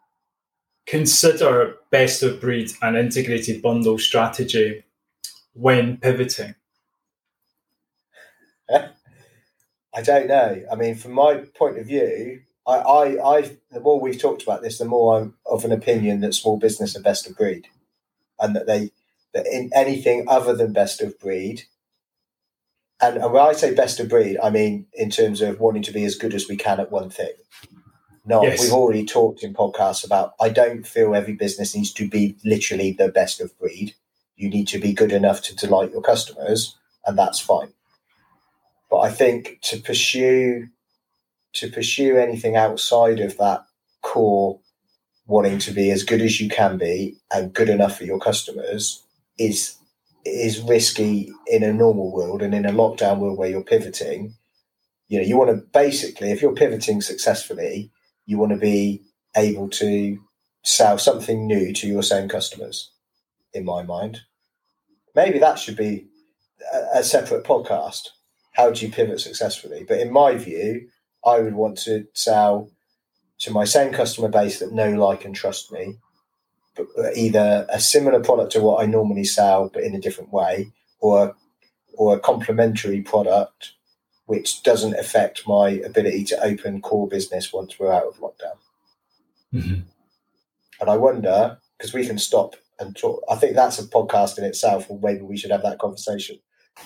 consider 0.86 1.74
best 1.90 2.22
of 2.22 2.40
breed 2.40 2.70
and 2.80 2.96
integrated 2.96 3.60
bundle 3.60 3.98
strategy 3.98 4.84
when 5.54 5.96
pivoting? 5.96 6.54
I 8.70 10.02
don't 10.02 10.28
know. 10.28 10.62
I 10.70 10.76
mean, 10.76 10.94
from 10.94 11.12
my 11.12 11.38
point 11.56 11.78
of 11.78 11.86
view, 11.86 12.42
I, 12.68 12.76
I, 12.76 13.36
I, 13.36 13.56
the 13.72 13.80
more 13.80 13.98
we've 13.98 14.20
talked 14.20 14.42
about 14.42 14.60
this, 14.60 14.76
the 14.76 14.84
more 14.84 15.18
I'm 15.18 15.34
of 15.46 15.64
an 15.64 15.72
opinion 15.72 16.20
that 16.20 16.34
small 16.34 16.58
business 16.58 16.94
are 16.94 17.00
best 17.00 17.26
of 17.26 17.36
breed, 17.36 17.66
and 18.38 18.54
that 18.54 18.66
they 18.66 18.90
that 19.32 19.46
in 19.46 19.70
anything 19.74 20.26
other 20.28 20.54
than 20.54 20.74
best 20.74 21.00
of 21.00 21.18
breed, 21.18 21.62
and, 23.00 23.16
and 23.16 23.32
when 23.32 23.42
I 23.42 23.52
say 23.54 23.74
best 23.74 24.00
of 24.00 24.10
breed, 24.10 24.38
I 24.42 24.50
mean 24.50 24.86
in 24.92 25.08
terms 25.08 25.40
of 25.40 25.60
wanting 25.60 25.82
to 25.84 25.92
be 25.92 26.04
as 26.04 26.14
good 26.14 26.34
as 26.34 26.46
we 26.46 26.56
can 26.56 26.78
at 26.78 26.92
one 26.92 27.08
thing. 27.08 27.32
No, 28.26 28.42
yes. 28.42 28.60
we've 28.60 28.72
already 28.72 29.06
talked 29.06 29.42
in 29.42 29.54
podcasts 29.54 30.04
about. 30.04 30.34
I 30.38 30.50
don't 30.50 30.86
feel 30.86 31.14
every 31.14 31.32
business 31.32 31.74
needs 31.74 31.94
to 31.94 32.06
be 32.06 32.36
literally 32.44 32.92
the 32.92 33.08
best 33.08 33.40
of 33.40 33.58
breed. 33.58 33.94
You 34.36 34.50
need 34.50 34.68
to 34.68 34.78
be 34.78 34.92
good 34.92 35.12
enough 35.12 35.40
to 35.44 35.56
delight 35.56 35.92
your 35.92 36.02
customers, 36.02 36.76
and 37.06 37.18
that's 37.18 37.40
fine. 37.40 37.72
But 38.90 38.98
I 38.98 39.10
think 39.10 39.58
to 39.62 39.80
pursue 39.80 40.68
to 41.54 41.70
pursue 41.70 42.16
anything 42.16 42.56
outside 42.56 43.20
of 43.20 43.36
that 43.38 43.64
core 44.02 44.60
wanting 45.26 45.58
to 45.58 45.72
be 45.72 45.90
as 45.90 46.02
good 46.02 46.22
as 46.22 46.40
you 46.40 46.48
can 46.48 46.78
be 46.78 47.16
and 47.32 47.52
good 47.52 47.68
enough 47.68 47.98
for 47.98 48.04
your 48.04 48.18
customers 48.18 49.04
is 49.38 49.76
is 50.24 50.60
risky 50.60 51.30
in 51.46 51.62
a 51.62 51.72
normal 51.72 52.12
world 52.12 52.42
and 52.42 52.54
in 52.54 52.66
a 52.66 52.72
lockdown 52.72 53.18
world 53.18 53.38
where 53.38 53.48
you're 53.48 53.62
pivoting. 53.62 54.34
You 55.08 55.20
know 55.20 55.26
you 55.26 55.36
want 55.36 55.50
to 55.50 55.66
basically 55.72 56.30
if 56.30 56.42
you're 56.42 56.54
pivoting 56.54 57.00
successfully 57.00 57.90
you 58.26 58.38
want 58.38 58.52
to 58.52 58.58
be 58.58 59.02
able 59.36 59.68
to 59.68 60.18
sell 60.64 60.98
something 60.98 61.46
new 61.46 61.72
to 61.72 61.86
your 61.86 62.02
same 62.02 62.28
customers 62.28 62.90
in 63.52 63.64
my 63.64 63.82
mind. 63.82 64.20
Maybe 65.14 65.38
that 65.38 65.58
should 65.58 65.76
be 65.76 66.06
a, 66.72 66.98
a 66.98 67.04
separate 67.04 67.44
podcast. 67.44 68.08
How 68.52 68.70
do 68.70 68.84
you 68.84 68.92
pivot 68.92 69.20
successfully? 69.20 69.84
But 69.86 70.00
in 70.00 70.12
my 70.12 70.34
view 70.34 70.88
I 71.28 71.40
would 71.40 71.54
want 71.54 71.78
to 71.78 72.06
sell 72.14 72.70
to 73.40 73.50
my 73.52 73.64
same 73.64 73.92
customer 73.92 74.28
base 74.28 74.58
that 74.58 74.72
know, 74.72 74.90
like, 74.90 75.24
and 75.24 75.34
trust 75.34 75.70
me, 75.70 75.96
but 76.76 76.86
either 77.14 77.66
a 77.68 77.80
similar 77.80 78.20
product 78.20 78.52
to 78.52 78.60
what 78.60 78.82
I 78.82 78.86
normally 78.86 79.24
sell, 79.24 79.70
but 79.72 79.84
in 79.84 79.94
a 79.94 80.00
different 80.00 80.32
way, 80.32 80.72
or 81.00 81.34
or 81.94 82.14
a 82.16 82.20
complementary 82.20 83.02
product 83.02 83.72
which 84.26 84.62
doesn't 84.62 84.94
affect 84.94 85.48
my 85.48 85.70
ability 85.70 86.22
to 86.22 86.44
open 86.44 86.82
core 86.82 87.08
business 87.08 87.50
once 87.50 87.78
we're 87.78 87.90
out 87.90 88.06
of 88.06 88.18
lockdown. 88.18 88.58
Mm-hmm. 89.54 89.80
And 90.80 90.90
I 90.90 90.96
wonder 90.98 91.58
because 91.76 91.94
we 91.94 92.06
can 92.06 92.18
stop 92.18 92.54
and 92.78 92.94
talk. 92.94 93.22
I 93.30 93.36
think 93.36 93.54
that's 93.54 93.78
a 93.78 93.84
podcast 93.84 94.38
in 94.38 94.44
itself, 94.44 94.86
or 94.90 95.00
maybe 95.02 95.22
we 95.22 95.38
should 95.38 95.50
have 95.50 95.62
that 95.62 95.78
conversation. 95.78 96.38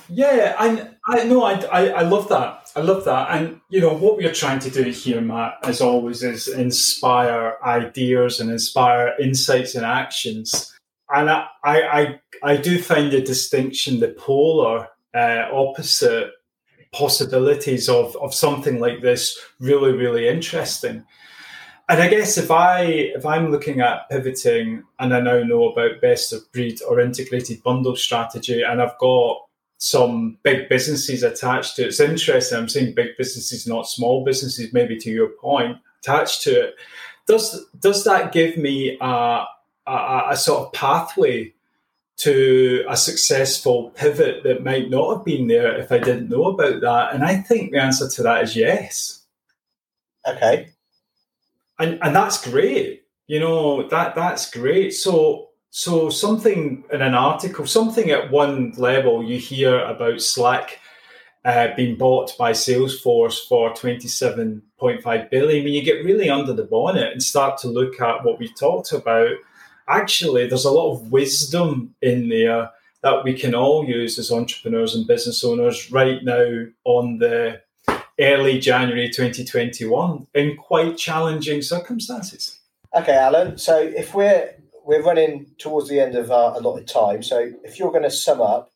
Yeah, 0.09 0.55
I 0.59 0.89
I 1.07 1.25
know 1.25 1.43
I, 1.45 1.55
I, 1.65 1.87
I 1.89 2.03
love 2.03 2.29
that. 2.29 2.71
I 2.77 2.81
love 2.81 3.05
that. 3.05 3.29
And 3.31 3.61
you 3.69 3.81
know 3.81 3.95
what 3.95 4.17
we're 4.17 4.33
trying 4.33 4.59
to 4.61 4.71
do 4.71 4.85
here, 4.85 5.21
Matt, 5.21 5.55
as 5.63 5.81
always, 5.81 6.23
is 6.23 6.49
inspire 6.49 7.57
ideas 7.65 8.41
and 8.41 8.51
inspire 8.51 9.15
insights 9.21 9.75
and 9.75 9.85
actions. 9.85 10.75
And 11.11 11.31
I 11.31 11.47
I 11.65 12.21
I, 12.43 12.57
do 12.57 12.81
find 12.81 13.13
the 13.13 13.21
distinction, 13.21 14.01
the 14.01 14.09
polar 14.09 14.89
uh, 15.15 15.45
opposite 15.53 16.31
possibilities 16.93 17.89
of 17.89 18.17
of 18.17 18.35
something 18.35 18.81
like 18.81 19.01
this 19.01 19.39
really 19.61 19.93
really 19.93 20.29
interesting. 20.29 21.05
And 21.89 22.03
I 22.03 22.09
guess 22.09 22.39
if 22.39 22.51
I 22.51 22.83
if 22.83 23.27
I'm 23.27 23.51
looking 23.51 23.81
at 23.81 24.09
pivoting 24.11 24.85
and 24.99 25.15
I 25.15 25.21
now 25.21 25.43
know 25.43 25.71
about 25.71 26.01
best 26.01 26.33
of 26.33 26.51
breed 26.53 26.81
or 26.89 27.01
integrated 27.01 27.63
bundle 27.63 27.97
strategy, 27.97 28.63
and 28.63 28.81
I've 28.81 28.99
got 28.99 29.43
some 29.83 30.39
big 30.45 30.69
businesses 30.69 31.25
attached 31.25 31.75
to 31.75 31.83
it. 31.83 31.89
It's 31.89 31.99
interesting. 31.99 32.57
I'm 32.57 32.69
saying 32.69 32.95
big 32.95 33.17
businesses, 33.19 33.67
not 33.67 33.89
small 33.89 34.25
businesses. 34.25 34.73
Maybe 34.73 34.97
to 34.99 35.11
your 35.11 35.31
point, 35.31 35.77
attached 35.99 36.43
to 36.43 36.69
it. 36.69 36.77
Does 37.27 37.67
does 37.81 38.05
that 38.05 38.31
give 38.31 38.57
me 38.57 38.97
a, 39.01 39.45
a, 39.89 40.23
a 40.31 40.37
sort 40.37 40.67
of 40.67 40.73
pathway 40.73 41.53
to 42.19 42.85
a 42.89 42.97
successful 42.97 43.91
pivot 43.97 44.45
that 44.45 44.63
might 44.63 44.89
not 44.89 45.17
have 45.17 45.25
been 45.25 45.49
there 45.49 45.77
if 45.77 45.91
I 45.91 45.99
didn't 45.99 46.29
know 46.29 46.45
about 46.45 46.81
that? 46.81 47.13
And 47.13 47.25
I 47.25 47.39
think 47.39 47.73
the 47.73 47.83
answer 47.83 48.09
to 48.09 48.23
that 48.23 48.45
is 48.45 48.55
yes. 48.55 49.25
Okay. 50.25 50.69
And 51.81 51.99
and 52.03 52.15
that's 52.15 52.49
great. 52.49 53.03
You 53.27 53.41
know 53.41 53.89
that 53.89 54.15
that's 54.15 54.49
great. 54.49 54.93
So 54.93 55.49
so 55.75 56.11
something 56.11 56.85
in 56.93 57.01
an 57.01 57.15
article, 57.15 57.67
something 57.67 58.11
at 58.11 58.31
one 58.31 58.73
level, 58.77 59.25
you 59.25 59.39
hear 59.39 59.81
about 59.81 60.21
Slack 60.21 60.79
uh, 61.47 61.69
being 61.75 61.97
bought 61.97 62.37
by 62.37 62.53
Salesforce 62.53 63.49
for 63.49 63.73
27.5 63.73 65.31
billion. 65.31 65.65
When 65.65 65.73
you 65.73 65.83
get 65.83 66.05
really 66.05 66.29
under 66.29 66.53
the 66.53 66.65
bonnet 66.65 67.11
and 67.11 67.23
start 67.23 67.57
to 67.61 67.69
look 67.69 67.99
at 68.03 68.23
what 68.23 68.39
we 68.39 68.53
talked 68.53 68.93
about, 68.93 69.31
actually, 69.89 70.47
there's 70.47 70.67
a 70.67 70.71
lot 70.71 70.93
of 70.93 71.11
wisdom 71.11 71.95
in 72.03 72.29
there 72.29 72.71
that 73.01 73.25
we 73.25 73.33
can 73.33 73.55
all 73.55 73.89
use 73.89 74.19
as 74.19 74.31
entrepreneurs 74.31 74.95
and 74.95 75.07
business 75.07 75.43
owners 75.43 75.91
right 75.91 76.23
now 76.23 76.67
on 76.85 77.17
the 77.17 77.63
early 78.21 78.61
January 78.61 79.09
2021 79.09 80.27
in 80.35 80.55
quite 80.59 80.99
challenging 80.99 81.63
circumstances. 81.63 82.59
Okay, 82.95 83.17
Alan. 83.17 83.57
So 83.57 83.79
if 83.81 84.15
we're 84.15 84.51
we're 84.85 85.03
running 85.03 85.47
towards 85.59 85.89
the 85.89 86.01
end 86.01 86.15
of 86.15 86.31
our 86.31 86.57
allotted 86.57 86.89
time. 86.89 87.23
So 87.23 87.53
if 87.65 87.79
you're 87.79 87.91
going 87.91 88.03
to 88.03 88.11
sum 88.11 88.41
up, 88.41 88.71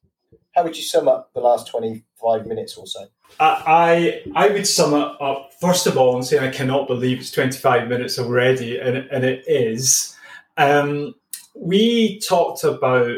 how 0.54 0.64
would 0.64 0.76
you 0.76 0.82
sum 0.82 1.08
up 1.08 1.32
the 1.34 1.40
last 1.40 1.68
25 1.68 2.46
minutes 2.46 2.76
or 2.76 2.86
so? 2.86 3.06
I 3.40 4.22
I 4.34 4.48
would 4.48 4.66
sum 4.66 4.94
it 4.94 5.20
up 5.20 5.50
first 5.60 5.86
of 5.86 5.98
all 5.98 6.14
and 6.14 6.24
say 6.24 6.38
I 6.38 6.50
cannot 6.50 6.86
believe 6.86 7.18
it's 7.18 7.30
25 7.30 7.88
minutes 7.88 8.18
already, 8.18 8.78
and, 8.78 8.96
and 8.96 9.24
it 9.24 9.44
is. 9.46 10.16
Um, 10.56 11.14
we 11.54 12.20
talked 12.20 12.64
about 12.64 13.16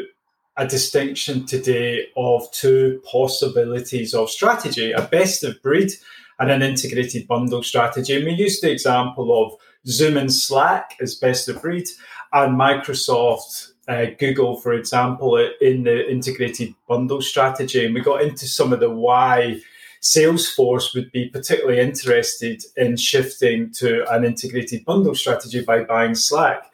a 0.57 0.67
distinction 0.67 1.45
today 1.45 2.07
of 2.17 2.51
two 2.51 3.01
possibilities 3.09 4.13
of 4.13 4.29
strategy 4.29 4.91
a 4.91 5.03
best 5.03 5.43
of 5.43 5.61
breed 5.61 5.91
and 6.39 6.51
an 6.51 6.61
integrated 6.61 7.27
bundle 7.27 7.63
strategy. 7.63 8.15
And 8.15 8.25
we 8.25 8.31
used 8.31 8.63
the 8.63 8.71
example 8.71 9.45
of 9.45 9.53
Zoom 9.87 10.17
and 10.17 10.33
Slack 10.33 10.95
as 11.01 11.15
best 11.15 11.47
of 11.47 11.61
breed 11.61 11.87
and 12.33 12.59
Microsoft, 12.59 13.71
uh, 13.87 14.07
Google, 14.19 14.59
for 14.59 14.73
example, 14.73 15.37
in 15.61 15.83
the 15.83 16.09
integrated 16.09 16.75
bundle 16.87 17.21
strategy. 17.21 17.85
And 17.85 17.95
we 17.95 18.01
got 18.01 18.21
into 18.21 18.47
some 18.47 18.71
of 18.71 18.79
the 18.79 18.89
why 18.89 19.61
Salesforce 20.01 20.93
would 20.93 21.11
be 21.11 21.27
particularly 21.29 21.79
interested 21.79 22.63
in 22.77 22.95
shifting 22.95 23.71
to 23.73 24.09
an 24.13 24.23
integrated 24.23 24.85
bundle 24.85 25.15
strategy 25.15 25.63
by 25.63 25.83
buying 25.83 26.15
Slack. 26.15 26.71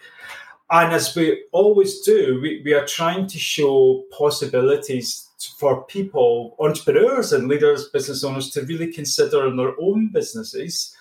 And 0.70 0.94
as 0.94 1.16
we 1.16 1.44
always 1.52 2.02
do, 2.02 2.40
we, 2.42 2.62
we 2.66 2.74
are 2.74 2.86
trying 2.86 3.28
to 3.28 3.40
show 3.40 4.04
possibilities 4.12 5.30
for 5.58 5.84
people, 5.86 6.56
entrepreneurs 6.60 7.34
and 7.34 7.48
leaders, 7.48 7.90
business 7.90 8.24
owners 8.24 8.50
to 8.52 8.64
really 8.64 8.92
consider 8.92 9.48
in 9.48 9.58
their 9.58 9.74
own 9.80 10.10
businesses. 10.12 10.96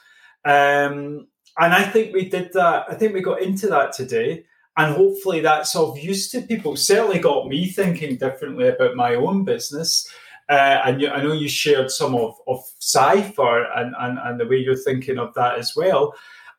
Um, 0.45 1.29
and 1.59 1.73
I 1.73 1.85
think 1.85 2.13
we 2.13 2.29
did 2.29 2.53
that. 2.55 2.87
I 2.89 2.95
think 2.95 3.15
we 3.15 3.21
got 3.21 3.43
into 3.43 3.69
that 3.69 3.93
today. 3.93 4.45
And 4.77 4.95
hopefully 4.95 5.41
that's 5.41 5.77
of 5.77 5.99
use 5.99 6.31
to 6.31 6.41
people. 6.41 6.77
Certainly 6.77 7.21
got 7.21 7.47
me 7.47 7.69
thinking 7.69 8.17
differently 8.17 8.69
about 8.69 8.97
my 8.97 9.15
own 9.15 9.45
business. 9.45 10.09
Uh, 10.49 10.81
and 10.85 11.01
you, 11.01 11.09
I 11.09 11.23
know 11.23 11.33
you 11.33 11.49
shared 11.49 11.91
some 11.91 12.15
of, 12.17 12.35
of 12.49 12.61
Cypher 12.81 13.65
and, 13.77 13.95
and, 13.99 14.19
and 14.19 14.41
the 14.41 14.47
way 14.47 14.57
you're 14.57 14.77
thinking 14.77 15.19
of 15.19 15.33
that 15.35 15.59
as 15.59 15.75
well. 15.77 16.15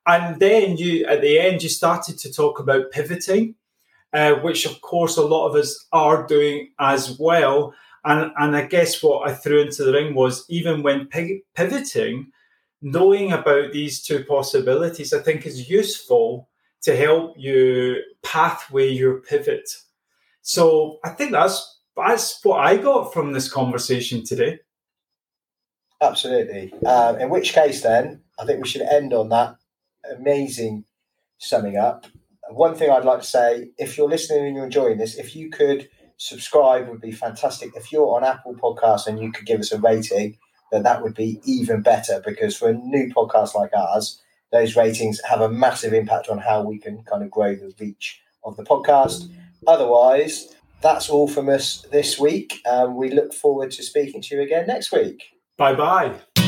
And 0.07 0.39
then 0.39 0.77
you, 0.77 1.05
at 1.05 1.21
the 1.21 1.39
end, 1.39 1.61
you 1.61 1.69
started 1.69 2.17
to 2.19 2.31
talk 2.31 2.59
about 2.59 2.91
pivoting, 2.91 3.55
uh, 4.13 4.35
which 4.35 4.65
of 4.65 4.79
course 4.81 5.17
a 5.17 5.25
lot 5.25 5.49
of 5.49 5.55
us 5.55 5.85
are 5.91 6.25
doing 6.25 6.69
as 6.79 7.19
well. 7.19 7.73
And, 8.05 8.31
and 8.37 8.55
I 8.55 8.65
guess 8.65 9.03
what 9.03 9.29
I 9.29 9.33
threw 9.33 9.61
into 9.61 9.83
the 9.83 9.91
ring 9.91 10.15
was 10.15 10.45
even 10.47 10.83
when 10.83 11.09
pivoting, 11.55 12.31
knowing 12.81 13.31
about 13.31 13.71
these 13.71 14.01
two 14.01 14.23
possibilities, 14.23 15.13
I 15.13 15.19
think 15.19 15.45
is 15.45 15.69
useful 15.69 16.49
to 16.83 16.95
help 16.95 17.35
you 17.37 18.01
pathway 18.23 18.89
your 18.89 19.21
pivot. 19.21 19.69
So 20.41 20.99
I 21.03 21.09
think 21.09 21.31
that's 21.31 21.79
that's 21.97 22.39
what 22.43 22.59
I 22.59 22.77
got 22.77 23.13
from 23.13 23.31
this 23.31 23.51
conversation 23.51 24.23
today. 24.23 24.59
Absolutely. 26.01 26.73
Um, 26.83 27.19
in 27.19 27.29
which 27.29 27.53
case, 27.53 27.81
then 27.81 28.21
I 28.37 28.45
think 28.45 28.61
we 28.61 28.67
should 28.69 28.81
end 28.81 29.13
on 29.13 29.29
that 29.29 29.55
amazing 30.15 30.85
summing 31.37 31.77
up. 31.77 32.05
one 32.49 32.75
thing 32.75 32.91
I'd 32.91 33.05
like 33.05 33.21
to 33.21 33.25
say 33.25 33.71
if 33.77 33.97
you're 33.97 34.09
listening 34.09 34.45
and 34.45 34.55
you're 34.55 34.65
enjoying 34.65 34.97
this, 34.97 35.15
if 35.15 35.35
you 35.35 35.49
could 35.49 35.89
subscribe, 36.17 36.87
would 36.87 37.01
be 37.01 37.11
fantastic. 37.11 37.71
If 37.75 37.91
you're 37.91 38.15
on 38.15 38.23
Apple 38.23 38.55
Podcasts 38.55 39.07
and 39.07 39.19
you 39.19 39.31
could 39.31 39.45
give 39.45 39.59
us 39.59 39.71
a 39.71 39.79
rating, 39.79 40.37
then 40.75 40.83
that 40.83 41.01
would 41.01 41.15
be 41.15 41.39
even 41.45 41.81
better 41.81 42.21
because 42.25 42.57
for 42.57 42.69
a 42.69 42.73
new 42.73 43.09
podcast 43.13 43.55
like 43.55 43.71
ours, 43.73 44.21
those 44.51 44.75
ratings 44.75 45.21
have 45.23 45.39
a 45.39 45.49
massive 45.49 45.93
impact 45.93 46.27
on 46.27 46.37
how 46.37 46.61
we 46.61 46.77
can 46.77 47.01
kind 47.03 47.23
of 47.23 47.31
grow 47.31 47.55
the 47.55 47.73
reach 47.79 48.21
of 48.43 48.57
the 48.57 48.63
podcast. 48.63 49.29
Otherwise, 49.65 50.53
that's 50.81 51.09
all 51.09 51.29
from 51.29 51.47
us 51.49 51.85
this 51.91 52.19
week. 52.19 52.61
Um, 52.69 52.97
we 52.97 53.09
look 53.09 53.33
forward 53.33 53.71
to 53.71 53.83
speaking 53.83 54.21
to 54.23 54.35
you 54.35 54.41
again 54.41 54.67
next 54.67 54.91
week. 54.91 55.23
Bye 55.57 55.75
bye. 55.75 56.44